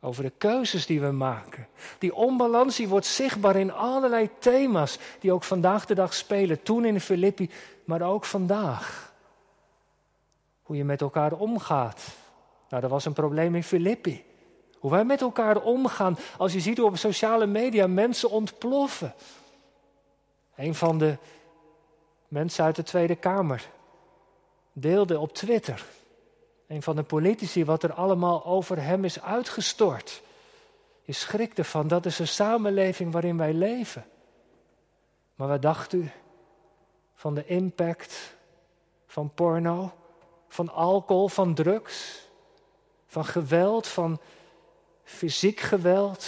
Over 0.00 0.22
de 0.22 0.32
keuzes 0.38 0.86
die 0.86 1.00
we 1.00 1.10
maken. 1.10 1.68
Die 1.98 2.14
onbalans 2.14 2.76
die 2.76 2.88
wordt 2.88 3.06
zichtbaar 3.06 3.56
in 3.56 3.72
allerlei 3.72 4.30
thema's 4.38 4.98
die 5.20 5.32
ook 5.32 5.44
vandaag 5.44 5.86
de 5.86 5.94
dag 5.94 6.14
spelen. 6.14 6.62
Toen 6.62 6.84
in 6.84 7.00
Filippi, 7.00 7.50
maar 7.84 8.02
ook 8.02 8.24
vandaag. 8.24 9.12
Hoe 10.62 10.76
je 10.76 10.84
met 10.84 11.00
elkaar 11.00 11.32
omgaat. 11.32 12.04
Nou, 12.68 12.82
dat 12.82 12.90
was 12.90 13.04
een 13.04 13.12
probleem 13.12 13.54
in 13.54 13.64
Filippi. 13.64 14.24
Hoe 14.82 14.90
wij 14.90 15.04
met 15.04 15.20
elkaar 15.20 15.62
omgaan. 15.62 16.18
Als 16.38 16.52
je 16.52 16.60
ziet 16.60 16.78
hoe 16.78 16.86
op 16.86 16.96
sociale 16.96 17.46
media 17.46 17.86
mensen 17.86 18.30
ontploffen. 18.30 19.14
Een 20.56 20.74
van 20.74 20.98
de 20.98 21.16
mensen 22.28 22.64
uit 22.64 22.76
de 22.76 22.82
Tweede 22.82 23.16
Kamer 23.16 23.68
deelde 24.72 25.18
op 25.18 25.34
Twitter 25.34 25.84
een 26.72 26.82
van 26.82 26.96
de 26.96 27.02
politici, 27.02 27.64
wat 27.64 27.82
er 27.82 27.92
allemaal 27.92 28.44
over 28.44 28.82
hem 28.82 29.04
is 29.04 29.22
uitgestort. 29.22 30.22
Je 31.02 31.12
schrikt 31.12 31.58
ervan, 31.58 31.88
dat 31.88 32.06
is 32.06 32.18
een 32.18 32.28
samenleving 32.28 33.12
waarin 33.12 33.36
wij 33.36 33.52
leven. 33.52 34.04
Maar 35.34 35.48
wat 35.48 35.62
dacht 35.62 35.92
u 35.92 36.10
van 37.14 37.34
de 37.34 37.46
impact 37.46 38.36
van 39.06 39.34
porno, 39.34 39.92
van 40.48 40.68
alcohol, 40.68 41.28
van 41.28 41.54
drugs, 41.54 42.26
van 43.06 43.24
geweld, 43.24 43.86
van 43.86 44.20
fysiek 45.04 45.60
geweld, 45.60 46.26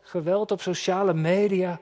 geweld 0.00 0.50
op 0.50 0.60
sociale 0.60 1.14
media? 1.14 1.78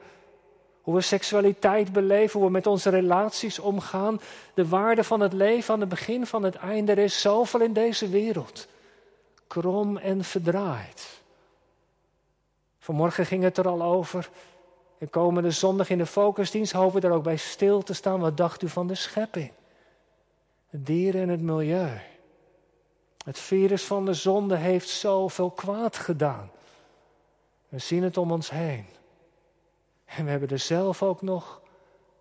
Hoe 0.83 0.95
we 0.95 1.01
seksualiteit 1.01 1.93
beleven, 1.93 2.39
hoe 2.39 2.49
we 2.49 2.55
met 2.55 2.67
onze 2.67 2.91
relaties 2.91 3.59
omgaan. 3.59 4.21
De 4.55 4.69
waarde 4.69 5.05
van 5.05 5.21
het 5.21 5.33
leven 5.33 5.75
aan 5.75 5.81
het 5.81 5.89
begin 5.89 6.27
van 6.27 6.43
het 6.43 6.55
einde. 6.55 6.93
Er 6.93 6.99
is 6.99 7.21
zoveel 7.21 7.61
in 7.61 7.73
deze 7.73 8.09
wereld. 8.09 8.67
Krom 9.47 9.97
en 9.97 10.25
verdraaid. 10.25 11.21
Vanmorgen 12.79 13.27
ging 13.27 13.43
het 13.43 13.59
er 13.59 13.69
al 13.69 13.83
over. 13.83 14.31
En 14.99 15.11
komende 15.11 15.51
zondag 15.51 15.91
in 15.91 15.99
de 15.99 16.07
focusdienst 16.07 16.73
hopen 16.73 17.01
we 17.01 17.07
er 17.07 17.13
ook 17.13 17.23
bij 17.23 17.37
stil 17.37 17.83
te 17.83 17.95
staan. 17.95 18.21
Wat 18.21 18.37
dacht 18.37 18.63
u 18.63 18.69
van 18.69 18.87
de 18.87 18.95
schepping? 18.95 19.53
Dieren 20.71 21.23
en 21.23 21.29
het 21.29 21.41
milieu. 21.41 22.01
Het 23.27 23.39
virus 23.39 23.85
van 23.85 24.05
de 24.05 24.15
zonde 24.15 24.57
heeft 24.57 24.89
zoveel 24.89 25.51
kwaad 25.51 25.97
gedaan. 25.97 26.51
We 27.69 27.79
zien 27.79 28.03
het 28.03 28.17
om 28.17 28.33
ons 28.33 28.51
heen. 28.51 28.87
En 30.05 30.25
we 30.25 30.31
hebben 30.31 30.49
er 30.49 30.59
zelf 30.59 31.03
ook 31.03 31.23
nog 31.23 31.61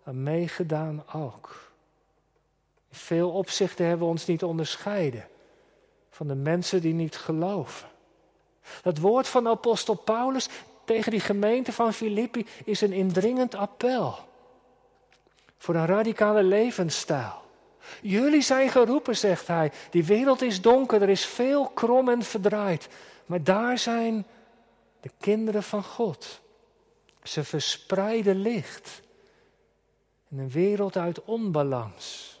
aan 0.04 0.22
meegedaan 0.22 1.04
ook. 1.12 1.70
In 2.88 2.96
veel 2.96 3.30
opzichten 3.30 3.86
hebben 3.86 4.06
we 4.06 4.12
ons 4.12 4.26
niet 4.26 4.44
onderscheiden 4.44 5.28
van 6.10 6.26
de 6.26 6.34
mensen 6.34 6.80
die 6.80 6.94
niet 6.94 7.16
geloven. 7.16 7.88
Dat 8.82 8.98
woord 8.98 9.28
van 9.28 9.48
apostel 9.48 9.94
Paulus 9.94 10.48
tegen 10.84 11.10
die 11.10 11.20
gemeente 11.20 11.72
van 11.72 11.92
Filippi 11.92 12.46
is 12.64 12.80
een 12.80 12.92
indringend 12.92 13.54
appel 13.54 14.18
voor 15.58 15.74
een 15.74 15.86
radicale 15.86 16.42
levensstijl. 16.42 17.44
Jullie 18.02 18.42
zijn 18.42 18.70
geroepen, 18.70 19.16
zegt 19.16 19.46
hij. 19.46 19.72
Die 19.90 20.04
wereld 20.04 20.42
is 20.42 20.60
donker, 20.60 21.02
er 21.02 21.08
is 21.08 21.26
veel 21.26 21.68
krom 21.68 22.08
en 22.08 22.22
verdraaid. 22.22 22.88
Maar 23.26 23.42
daar 23.42 23.78
zijn 23.78 24.26
de 25.00 25.10
kinderen 25.20 25.62
van 25.62 25.84
God. 25.84 26.40
Ze 27.22 27.44
verspreiden 27.44 28.36
licht 28.36 29.02
in 30.28 30.38
een 30.38 30.50
wereld 30.50 30.96
uit 30.96 31.24
onbalans. 31.24 32.34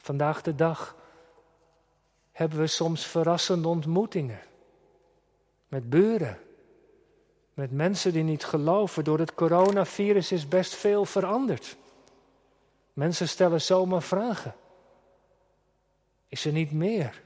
Vandaag 0.00 0.42
de 0.42 0.54
dag 0.54 0.96
hebben 2.32 2.58
we 2.58 2.66
soms 2.66 3.06
verrassende 3.06 3.68
ontmoetingen 3.68 4.40
met 5.68 5.90
buren, 5.90 6.38
met 7.54 7.70
mensen 7.70 8.12
die 8.12 8.22
niet 8.22 8.44
geloven. 8.44 9.04
Door 9.04 9.18
het 9.18 9.34
coronavirus 9.34 10.32
is 10.32 10.48
best 10.48 10.74
veel 10.74 11.04
veranderd. 11.04 11.76
Mensen 12.92 13.28
stellen 13.28 13.60
zomaar 13.60 14.02
vragen. 14.02 14.54
Is 16.28 16.44
er 16.44 16.52
niet 16.52 16.72
meer? 16.72 17.22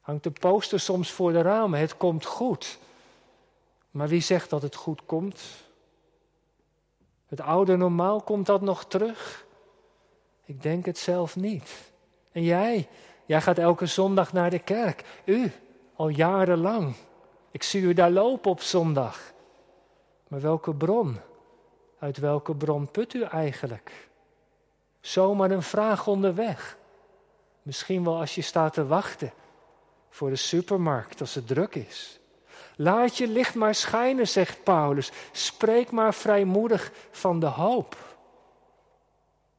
Hangt 0.00 0.22
de 0.22 0.30
poster 0.30 0.80
soms 0.80 1.10
voor 1.12 1.32
de 1.32 1.42
ramen, 1.42 1.80
het 1.80 1.96
komt 1.96 2.24
goed. 2.24 2.78
Maar 3.90 4.08
wie 4.08 4.20
zegt 4.20 4.50
dat 4.50 4.62
het 4.62 4.74
goed 4.74 5.06
komt? 5.06 5.42
Het 7.26 7.40
oude 7.40 7.76
normaal, 7.76 8.20
komt 8.20 8.46
dat 8.46 8.60
nog 8.60 8.84
terug? 8.84 9.46
Ik 10.44 10.62
denk 10.62 10.86
het 10.86 10.98
zelf 10.98 11.36
niet. 11.36 11.92
En 12.32 12.42
jij? 12.42 12.88
Jij 13.26 13.40
gaat 13.40 13.58
elke 13.58 13.86
zondag 13.86 14.32
naar 14.32 14.50
de 14.50 14.58
kerk. 14.58 15.22
U, 15.24 15.52
al 15.94 16.08
jarenlang. 16.08 16.94
Ik 17.50 17.62
zie 17.62 17.82
u 17.82 17.92
daar 17.92 18.10
lopen 18.10 18.50
op 18.50 18.60
zondag. 18.60 19.32
Maar 20.28 20.40
welke 20.40 20.74
bron? 20.74 21.18
Uit 22.04 22.18
welke 22.18 22.54
bron 22.54 22.90
put 22.90 23.14
u 23.14 23.22
eigenlijk? 23.22 24.08
Zomaar 25.00 25.50
een 25.50 25.62
vraag 25.62 26.06
onderweg. 26.06 26.76
Misschien 27.62 28.04
wel 28.04 28.18
als 28.18 28.34
je 28.34 28.42
staat 28.42 28.72
te 28.72 28.86
wachten 28.86 29.32
voor 30.08 30.30
de 30.30 30.36
supermarkt 30.36 31.20
als 31.20 31.34
het 31.34 31.46
druk 31.46 31.74
is. 31.74 32.20
Laat 32.76 33.16
je 33.16 33.28
licht 33.28 33.54
maar 33.54 33.74
schijnen, 33.74 34.28
zegt 34.28 34.64
Paulus. 34.64 35.12
Spreek 35.32 35.90
maar 35.90 36.14
vrijmoedig 36.14 36.92
van 37.10 37.40
de 37.40 37.46
hoop. 37.46 37.96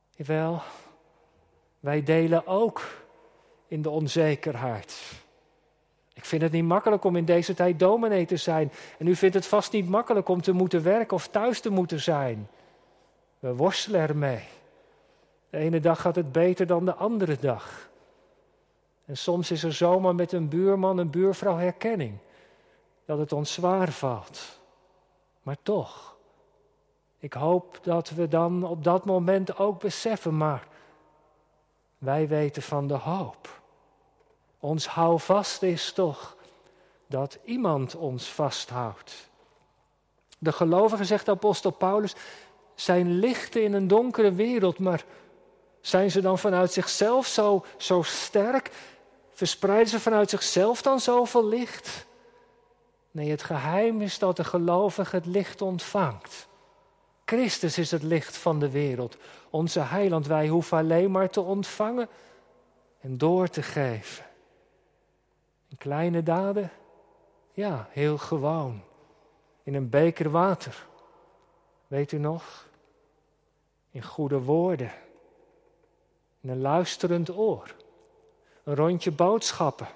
Jawel, 0.09 0.61
wij 1.79 2.03
delen 2.03 2.47
ook 2.47 2.81
in 3.67 3.81
de 3.81 3.89
onzekerheid. 3.89 5.01
Ik 6.25 6.31
vind 6.31 6.43
het 6.43 6.51
niet 6.51 6.63
makkelijk 6.63 7.03
om 7.03 7.15
in 7.15 7.25
deze 7.25 7.53
tijd 7.53 7.79
dominee 7.79 8.25
te 8.25 8.37
zijn. 8.37 8.71
En 8.97 9.07
u 9.07 9.15
vindt 9.15 9.35
het 9.35 9.47
vast 9.47 9.71
niet 9.71 9.89
makkelijk 9.89 10.29
om 10.29 10.41
te 10.41 10.51
moeten 10.51 10.83
werken 10.83 11.15
of 11.15 11.27
thuis 11.27 11.59
te 11.59 11.69
moeten 11.69 11.99
zijn. 11.99 12.49
We 13.39 13.55
worstelen 13.55 14.01
ermee. 14.01 14.43
De 15.49 15.57
ene 15.57 15.79
dag 15.79 16.01
gaat 16.01 16.15
het 16.15 16.31
beter 16.31 16.67
dan 16.67 16.85
de 16.85 16.93
andere 16.93 17.37
dag. 17.39 17.89
En 19.05 19.17
soms 19.17 19.51
is 19.51 19.63
er 19.63 19.73
zomaar 19.73 20.15
met 20.15 20.31
een 20.31 20.49
buurman, 20.49 20.97
een 20.97 21.09
buurvrouw 21.09 21.57
herkenning 21.57 22.17
dat 23.05 23.17
het 23.17 23.31
ons 23.31 23.53
zwaar 23.53 23.91
valt. 23.91 24.59
Maar 25.41 25.57
toch, 25.63 26.15
ik 27.19 27.33
hoop 27.33 27.79
dat 27.81 28.09
we 28.09 28.27
dan 28.27 28.63
op 28.63 28.83
dat 28.83 29.05
moment 29.05 29.57
ook 29.57 29.79
beseffen, 29.79 30.37
maar 30.37 30.67
wij 31.97 32.27
weten 32.27 32.61
van 32.61 32.87
de 32.87 32.97
hoop. 32.97 33.63
Ons 34.65 34.87
houvast 34.87 35.61
is 35.61 35.91
toch 35.91 36.35
dat 37.07 37.37
iemand 37.43 37.95
ons 37.95 38.27
vasthoudt. 38.27 39.29
De 40.37 40.51
gelovigen, 40.51 41.05
zegt 41.05 41.25
de 41.25 41.31
apostel 41.31 41.71
Paulus, 41.71 42.13
zijn 42.75 43.19
lichten 43.19 43.63
in 43.63 43.73
een 43.73 43.87
donkere 43.87 44.33
wereld, 44.33 44.79
maar 44.79 45.03
zijn 45.81 46.11
ze 46.11 46.21
dan 46.21 46.39
vanuit 46.39 46.73
zichzelf 46.73 47.27
zo, 47.27 47.65
zo 47.77 48.01
sterk? 48.01 48.71
Verspreiden 49.31 49.87
ze 49.87 49.99
vanuit 49.99 50.29
zichzelf 50.29 50.81
dan 50.81 50.99
zoveel 50.99 51.47
licht? 51.47 52.05
Nee, 53.11 53.29
het 53.29 53.43
geheim 53.43 54.01
is 54.01 54.19
dat 54.19 54.35
de 54.35 54.43
gelovige 54.43 55.15
het 55.15 55.25
licht 55.25 55.61
ontvangt. 55.61 56.47
Christus 57.25 57.77
is 57.77 57.91
het 57.91 58.03
licht 58.03 58.37
van 58.37 58.59
de 58.59 58.69
wereld. 58.69 59.17
Onze 59.49 59.79
heiland, 59.79 60.27
wij 60.27 60.47
hoeven 60.47 60.77
alleen 60.77 61.11
maar 61.11 61.29
te 61.29 61.41
ontvangen 61.41 62.09
en 63.01 63.17
door 63.17 63.47
te 63.47 63.63
geven. 63.63 64.24
In 65.75 65.81
kleine 65.81 66.23
daden? 66.23 66.71
Ja, 67.51 67.87
heel 67.89 68.17
gewoon. 68.17 68.81
In 69.63 69.75
een 69.75 69.89
beker 69.89 70.29
water. 70.29 70.85
Weet 71.87 72.11
u 72.11 72.17
nog? 72.17 72.67
In 73.91 74.03
goede 74.03 74.39
woorden. 74.39 74.91
In 76.41 76.49
een 76.49 76.61
luisterend 76.61 77.37
oor. 77.37 77.75
Een 78.63 78.75
rondje 78.75 79.11
boodschappen. 79.11 79.87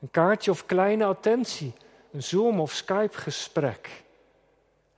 Een 0.00 0.10
kaartje 0.10 0.50
of 0.50 0.66
kleine 0.66 1.04
attentie 1.04 1.72
een 2.12 2.22
Zoom- 2.22 2.60
of 2.60 2.72
Skype-gesprek. 2.72 4.04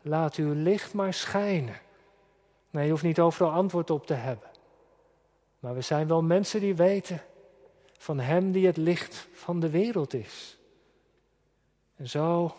Laat 0.00 0.34
uw 0.34 0.52
licht 0.52 0.94
maar 0.94 1.14
schijnen. 1.14 1.80
Nee, 2.70 2.84
je 2.84 2.90
hoeft 2.90 3.02
niet 3.02 3.20
overal 3.20 3.52
antwoord 3.52 3.90
op 3.90 4.06
te 4.06 4.14
hebben. 4.14 4.50
Maar 5.58 5.74
we 5.74 5.80
zijn 5.80 6.08
wel 6.08 6.22
mensen 6.22 6.60
die 6.60 6.74
weten 6.74 7.22
van 8.02 8.20
Hem 8.20 8.52
die 8.52 8.66
het 8.66 8.76
licht 8.76 9.26
van 9.32 9.60
de 9.60 9.70
wereld 9.70 10.14
is. 10.14 10.58
En 11.96 12.08
zo 12.08 12.56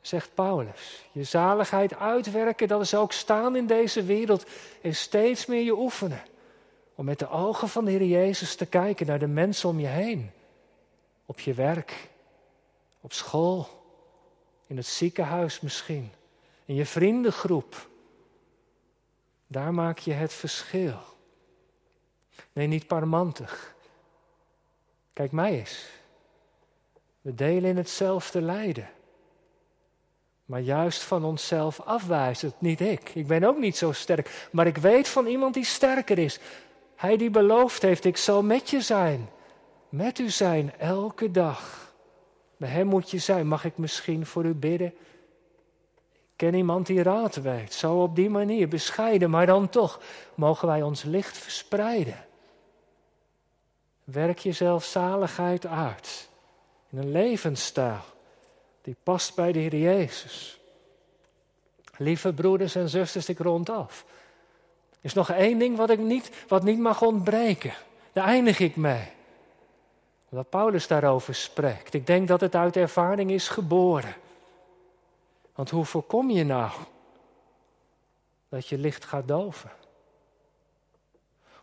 zegt 0.00 0.34
Paulus, 0.34 1.04
je 1.12 1.24
zaligheid 1.24 1.94
uitwerken, 1.94 2.68
dat 2.68 2.80
is 2.80 2.94
ook 2.94 3.12
staan 3.12 3.56
in 3.56 3.66
deze 3.66 4.02
wereld 4.02 4.46
en 4.82 4.94
steeds 4.94 5.46
meer 5.46 5.62
je 5.62 5.78
oefenen. 5.78 6.22
Om 6.94 7.04
met 7.04 7.18
de 7.18 7.28
ogen 7.28 7.68
van 7.68 7.84
de 7.84 7.90
Heer 7.90 8.04
Jezus 8.04 8.56
te 8.56 8.66
kijken 8.66 9.06
naar 9.06 9.18
de 9.18 9.26
mensen 9.26 9.68
om 9.68 9.80
je 9.80 9.86
heen. 9.86 10.30
Op 11.26 11.40
je 11.40 11.54
werk, 11.54 12.08
op 13.00 13.12
school, 13.12 13.68
in 14.66 14.76
het 14.76 14.86
ziekenhuis 14.86 15.60
misschien, 15.60 16.12
in 16.64 16.74
je 16.74 16.86
vriendengroep. 16.86 17.88
Daar 19.46 19.74
maak 19.74 19.98
je 19.98 20.12
het 20.12 20.32
verschil. 20.32 20.98
Nee, 22.52 22.66
niet 22.66 22.86
parmantig. 22.86 23.73
Kijk 25.14 25.32
mij 25.32 25.58
eens. 25.58 25.86
We 27.20 27.34
delen 27.34 27.70
in 27.70 27.76
hetzelfde 27.76 28.40
lijden. 28.40 28.88
Maar 30.44 30.60
juist 30.60 31.02
van 31.02 31.24
onszelf 31.24 31.80
afwijzend, 31.80 32.54
niet 32.58 32.80
ik. 32.80 33.10
Ik 33.14 33.26
ben 33.26 33.44
ook 33.44 33.58
niet 33.58 33.76
zo 33.76 33.92
sterk. 33.92 34.48
Maar 34.52 34.66
ik 34.66 34.76
weet 34.76 35.08
van 35.08 35.26
iemand 35.26 35.54
die 35.54 35.64
sterker 35.64 36.18
is. 36.18 36.40
Hij 36.96 37.16
die 37.16 37.30
beloofd 37.30 37.82
heeft, 37.82 38.04
ik 38.04 38.16
zal 38.16 38.42
met 38.42 38.70
je 38.70 38.80
zijn. 38.80 39.28
Met 39.88 40.18
u 40.18 40.30
zijn, 40.30 40.72
elke 40.78 41.30
dag. 41.30 41.92
Bij 42.56 42.68
hem 42.68 42.86
moet 42.86 43.10
je 43.10 43.18
zijn. 43.18 43.46
Mag 43.46 43.64
ik 43.64 43.78
misschien 43.78 44.26
voor 44.26 44.44
u 44.44 44.54
bidden? 44.54 44.94
Ik 46.06 46.36
ken 46.36 46.54
iemand 46.54 46.86
die 46.86 47.02
raad 47.02 47.36
weet. 47.36 47.72
Zo 47.72 48.02
op 48.02 48.16
die 48.16 48.30
manier, 48.30 48.68
bescheiden, 48.68 49.30
maar 49.30 49.46
dan 49.46 49.68
toch. 49.68 50.00
Mogen 50.34 50.68
wij 50.68 50.82
ons 50.82 51.02
licht 51.02 51.38
verspreiden. 51.38 52.23
Werk 54.04 54.38
jezelf 54.38 54.84
zaligheid 54.84 55.66
uit. 55.66 56.28
In 56.90 56.98
een 56.98 57.12
levensstijl 57.12 58.00
die 58.82 58.96
past 59.02 59.34
bij 59.34 59.52
de 59.52 59.58
Heer 59.58 59.76
Jezus. 59.76 60.60
Lieve 61.96 62.32
broeders 62.32 62.74
en 62.74 62.88
zusters, 62.88 63.28
ik 63.28 63.38
rond 63.38 63.70
af. 63.70 64.04
Er 64.90 64.98
is 65.00 65.14
nog 65.14 65.30
één 65.30 65.58
ding 65.58 65.76
wat, 65.76 65.90
ik 65.90 65.98
niet, 65.98 66.30
wat 66.48 66.62
niet 66.62 66.78
mag 66.78 67.02
ontbreken. 67.02 67.74
Daar 68.12 68.24
eindig 68.26 68.58
ik 68.58 68.76
mee. 68.76 69.12
Wat 70.28 70.50
Paulus 70.50 70.86
daarover 70.86 71.34
spreekt. 71.34 71.94
Ik 71.94 72.06
denk 72.06 72.28
dat 72.28 72.40
het 72.40 72.54
uit 72.54 72.76
ervaring 72.76 73.30
is 73.30 73.48
geboren. 73.48 74.14
Want 75.54 75.70
hoe 75.70 75.84
voorkom 75.84 76.30
je 76.30 76.44
nou 76.44 76.70
dat 78.48 78.68
je 78.68 78.78
licht 78.78 79.04
gaat 79.04 79.28
doven? 79.28 79.70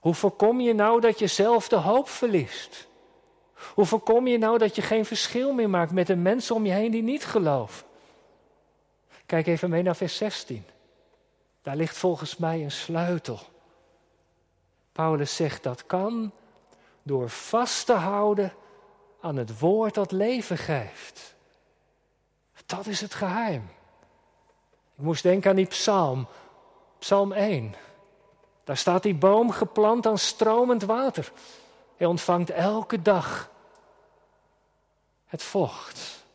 Hoe 0.01 0.13
voorkom 0.13 0.59
je 0.59 0.73
nou 0.73 1.01
dat 1.01 1.19
je 1.19 1.27
zelf 1.27 1.67
de 1.67 1.75
hoop 1.75 2.09
verliest? 2.09 2.87
Hoe 3.73 3.85
voorkom 3.85 4.27
je 4.27 4.37
nou 4.37 4.57
dat 4.57 4.75
je 4.75 4.81
geen 4.81 5.05
verschil 5.05 5.53
meer 5.53 5.69
maakt 5.69 5.91
met 5.91 6.07
de 6.07 6.15
mensen 6.15 6.55
om 6.55 6.65
je 6.65 6.71
heen 6.71 6.91
die 6.91 7.03
niet 7.03 7.25
geloven? 7.25 7.85
Kijk 9.25 9.47
even 9.47 9.69
mee 9.69 9.83
naar 9.83 9.95
vers 9.95 10.17
16. 10.17 10.65
Daar 11.61 11.75
ligt 11.75 11.97
volgens 11.97 12.37
mij 12.37 12.63
een 12.63 12.71
sleutel. 12.71 13.39
Paulus 14.91 15.35
zegt 15.35 15.63
dat 15.63 15.85
kan 15.85 16.31
door 17.03 17.29
vast 17.29 17.85
te 17.85 17.93
houden 17.93 18.53
aan 19.21 19.35
het 19.35 19.59
woord 19.59 19.93
dat 19.93 20.11
leven 20.11 20.57
geeft. 20.57 21.35
Dat 22.65 22.85
is 22.85 23.01
het 23.01 23.13
geheim. 23.13 23.69
Ik 24.97 25.03
moest 25.03 25.23
denken 25.23 25.49
aan 25.49 25.55
die 25.55 25.65
psalm, 25.65 26.27
psalm 26.99 27.33
1. 27.33 27.75
Daar 28.63 28.77
staat 28.77 29.03
die 29.03 29.15
boom 29.15 29.51
geplant 29.51 30.05
aan 30.05 30.17
stromend 30.17 30.83
water. 30.83 31.31
Hij 31.97 32.07
ontvangt 32.07 32.49
elke 32.49 33.01
dag 33.01 33.49
het 35.25 35.43
vocht. 35.43 36.25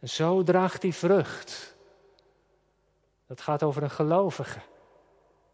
En 0.00 0.08
zo 0.08 0.42
draagt 0.42 0.82
hij 0.82 0.92
vrucht. 0.92 1.74
Dat 3.26 3.40
gaat 3.40 3.62
over 3.62 3.82
een 3.82 3.90
gelovige. 3.90 4.58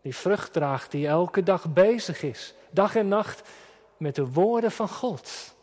Die 0.03 0.17
vrucht 0.17 0.53
draagt, 0.53 0.91
die 0.91 1.09
elke 1.09 1.43
dag 1.43 1.73
bezig 1.73 2.23
is, 2.23 2.55
dag 2.71 2.97
en 2.97 3.09
nacht, 3.09 3.49
met 3.97 4.15
de 4.15 4.33
woorden 4.33 4.71
van 4.71 4.89
God. 4.89 5.55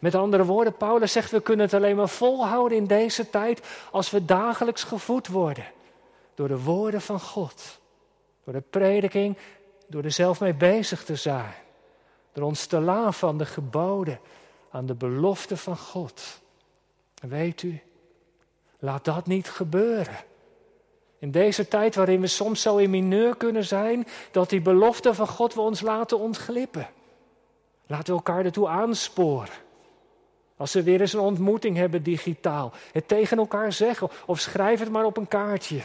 Met 0.00 0.14
andere 0.14 0.44
woorden, 0.44 0.76
Paulus 0.76 1.12
zegt, 1.12 1.30
we 1.30 1.40
kunnen 1.40 1.64
het 1.64 1.74
alleen 1.74 1.96
maar 1.96 2.08
volhouden 2.08 2.78
in 2.78 2.86
deze 2.86 3.30
tijd 3.30 3.66
als 3.90 4.10
we 4.10 4.24
dagelijks 4.24 4.84
gevoed 4.84 5.28
worden 5.28 5.66
door 6.34 6.48
de 6.48 6.62
woorden 6.62 7.00
van 7.00 7.20
God. 7.20 7.80
Door 8.44 8.54
de 8.54 8.60
prediking, 8.60 9.36
door 9.86 10.04
er 10.04 10.12
zelf 10.12 10.40
mee 10.40 10.54
bezig 10.54 11.04
te 11.04 11.16
zijn. 11.16 11.54
Door 12.32 12.44
ons 12.44 12.66
te 12.66 12.80
laven 12.80 13.28
aan 13.28 13.38
de 13.38 13.46
geboden, 13.46 14.20
aan 14.70 14.86
de 14.86 14.94
belofte 14.94 15.56
van 15.56 15.76
God. 15.76 16.40
weet 17.28 17.62
u, 17.62 17.82
laat 18.78 19.04
dat 19.04 19.26
niet 19.26 19.50
gebeuren. 19.50 20.16
In 21.18 21.30
deze 21.30 21.68
tijd 21.68 21.94
waarin 21.94 22.20
we 22.20 22.26
soms 22.26 22.62
zo 22.62 22.76
in 22.76 22.90
mineur 22.90 23.36
kunnen 23.36 23.64
zijn, 23.64 24.06
dat 24.30 24.50
die 24.50 24.60
belofte 24.60 25.14
van 25.14 25.28
God 25.28 25.54
we 25.54 25.60
ons 25.60 25.80
laten 25.80 26.18
ontglippen. 26.18 26.88
Laten 27.86 28.06
we 28.06 28.12
elkaar 28.12 28.44
ertoe 28.44 28.68
aansporen. 28.68 29.62
Als 30.56 30.72
we 30.72 30.82
weer 30.82 31.00
eens 31.00 31.12
een 31.12 31.20
ontmoeting 31.20 31.76
hebben 31.76 32.02
digitaal, 32.02 32.72
het 32.92 33.08
tegen 33.08 33.38
elkaar 33.38 33.72
zeggen 33.72 34.10
of 34.26 34.40
schrijf 34.40 34.80
het 34.80 34.90
maar 34.90 35.04
op 35.04 35.16
een 35.16 35.28
kaartje. 35.28 35.80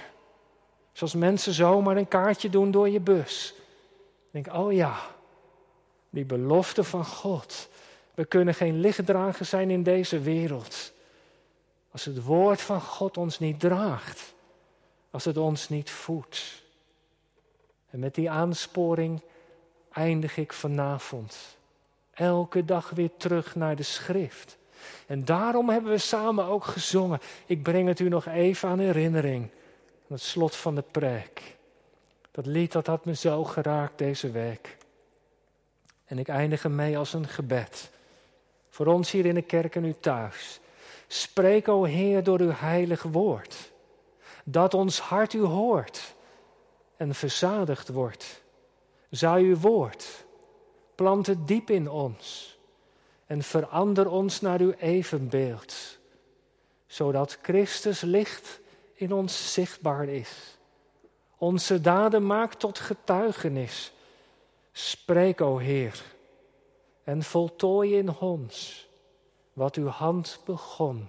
Zoals 0.91 1.13
mensen 1.13 1.53
zomaar 1.53 1.97
een 1.97 2.07
kaartje 2.07 2.49
doen 2.49 2.71
door 2.71 2.89
je 2.89 2.99
bus. 2.99 3.53
Denk, 4.31 4.53
oh 4.53 4.73
ja, 4.73 4.99
die 6.09 6.25
belofte 6.25 6.83
van 6.83 7.05
God. 7.05 7.69
We 8.13 8.25
kunnen 8.25 8.53
geen 8.53 8.79
lichtdrager 8.79 9.45
zijn 9.45 9.69
in 9.69 9.83
deze 9.83 10.19
wereld. 10.19 10.91
Als 11.91 12.05
het 12.05 12.23
woord 12.23 12.61
van 12.61 12.81
God 12.81 13.17
ons 13.17 13.39
niet 13.39 13.59
draagt. 13.59 14.33
Als 15.11 15.25
het 15.25 15.37
ons 15.37 15.69
niet 15.69 15.89
voedt. 15.89 16.63
En 17.89 17.99
met 17.99 18.15
die 18.15 18.29
aansporing 18.29 19.21
eindig 19.91 20.37
ik 20.37 20.53
vanavond. 20.53 21.57
Elke 22.13 22.65
dag 22.65 22.89
weer 22.89 23.09
terug 23.17 23.55
naar 23.55 23.75
de 23.75 23.83
schrift. 23.83 24.57
En 25.07 25.25
daarom 25.25 25.69
hebben 25.69 25.91
we 25.91 25.97
samen 25.97 26.45
ook 26.45 26.63
gezongen. 26.63 27.19
Ik 27.45 27.63
breng 27.63 27.87
het 27.87 27.99
u 27.99 28.09
nog 28.09 28.25
even 28.25 28.69
aan 28.69 28.79
herinnering. 28.79 29.49
Aan 30.09 30.15
het 30.15 30.25
slot 30.25 30.55
van 30.55 30.75
de 30.75 30.83
preek. 30.91 31.57
Dat 32.31 32.45
lied 32.45 32.71
dat 32.71 32.87
had 32.87 33.05
me 33.05 33.15
zo 33.15 33.43
geraakt 33.43 33.97
deze 33.97 34.31
week. 34.31 34.77
En 36.05 36.19
ik 36.19 36.27
eindig 36.27 36.63
ermee 36.63 36.97
als 36.97 37.13
een 37.13 37.27
gebed. 37.27 37.89
Voor 38.69 38.85
ons 38.85 39.11
hier 39.11 39.25
in 39.25 39.35
de 39.35 39.41
kerk 39.41 39.75
en 39.75 39.85
u 39.85 39.95
thuis. 39.99 40.59
Spreek, 41.07 41.67
o 41.67 41.83
Heer, 41.83 42.23
door 42.23 42.39
uw 42.39 42.51
heilig 42.51 43.03
woord. 43.03 43.71
Dat 44.43 44.73
ons 44.73 44.99
hart 44.99 45.33
u 45.33 45.41
hoort 45.41 46.13
en 46.97 47.15
verzadigd 47.15 47.89
wordt. 47.89 48.41
Zou 49.09 49.41
uw 49.41 49.57
woord, 49.57 50.25
plant 50.95 51.27
het 51.27 51.47
diep 51.47 51.69
in 51.69 51.89
ons 51.89 52.57
en 53.25 53.43
verander 53.43 54.09
ons 54.09 54.41
naar 54.41 54.59
uw 54.59 54.71
evenbeeld, 54.71 55.97
zodat 56.87 57.37
Christus 57.41 58.01
licht 58.01 58.59
in 58.99 59.13
ons 59.13 59.53
zichtbaar 59.53 60.07
is. 60.07 60.57
Onze 61.37 61.81
daden 61.81 62.25
maakt 62.25 62.59
tot 62.59 62.79
getuigenis. 62.79 63.91
Spreek, 64.71 65.41
o 65.41 65.57
Heer, 65.57 66.03
en 67.03 67.23
voltooi 67.23 67.97
in 67.97 68.17
ons 68.17 68.87
wat 69.53 69.75
uw 69.75 69.87
hand 69.87 70.39
begon 70.45 71.07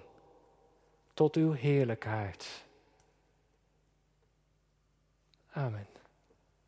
tot 1.13 1.35
uw 1.35 1.51
heerlijkheid. 1.51 2.63
Amen. 5.51 5.90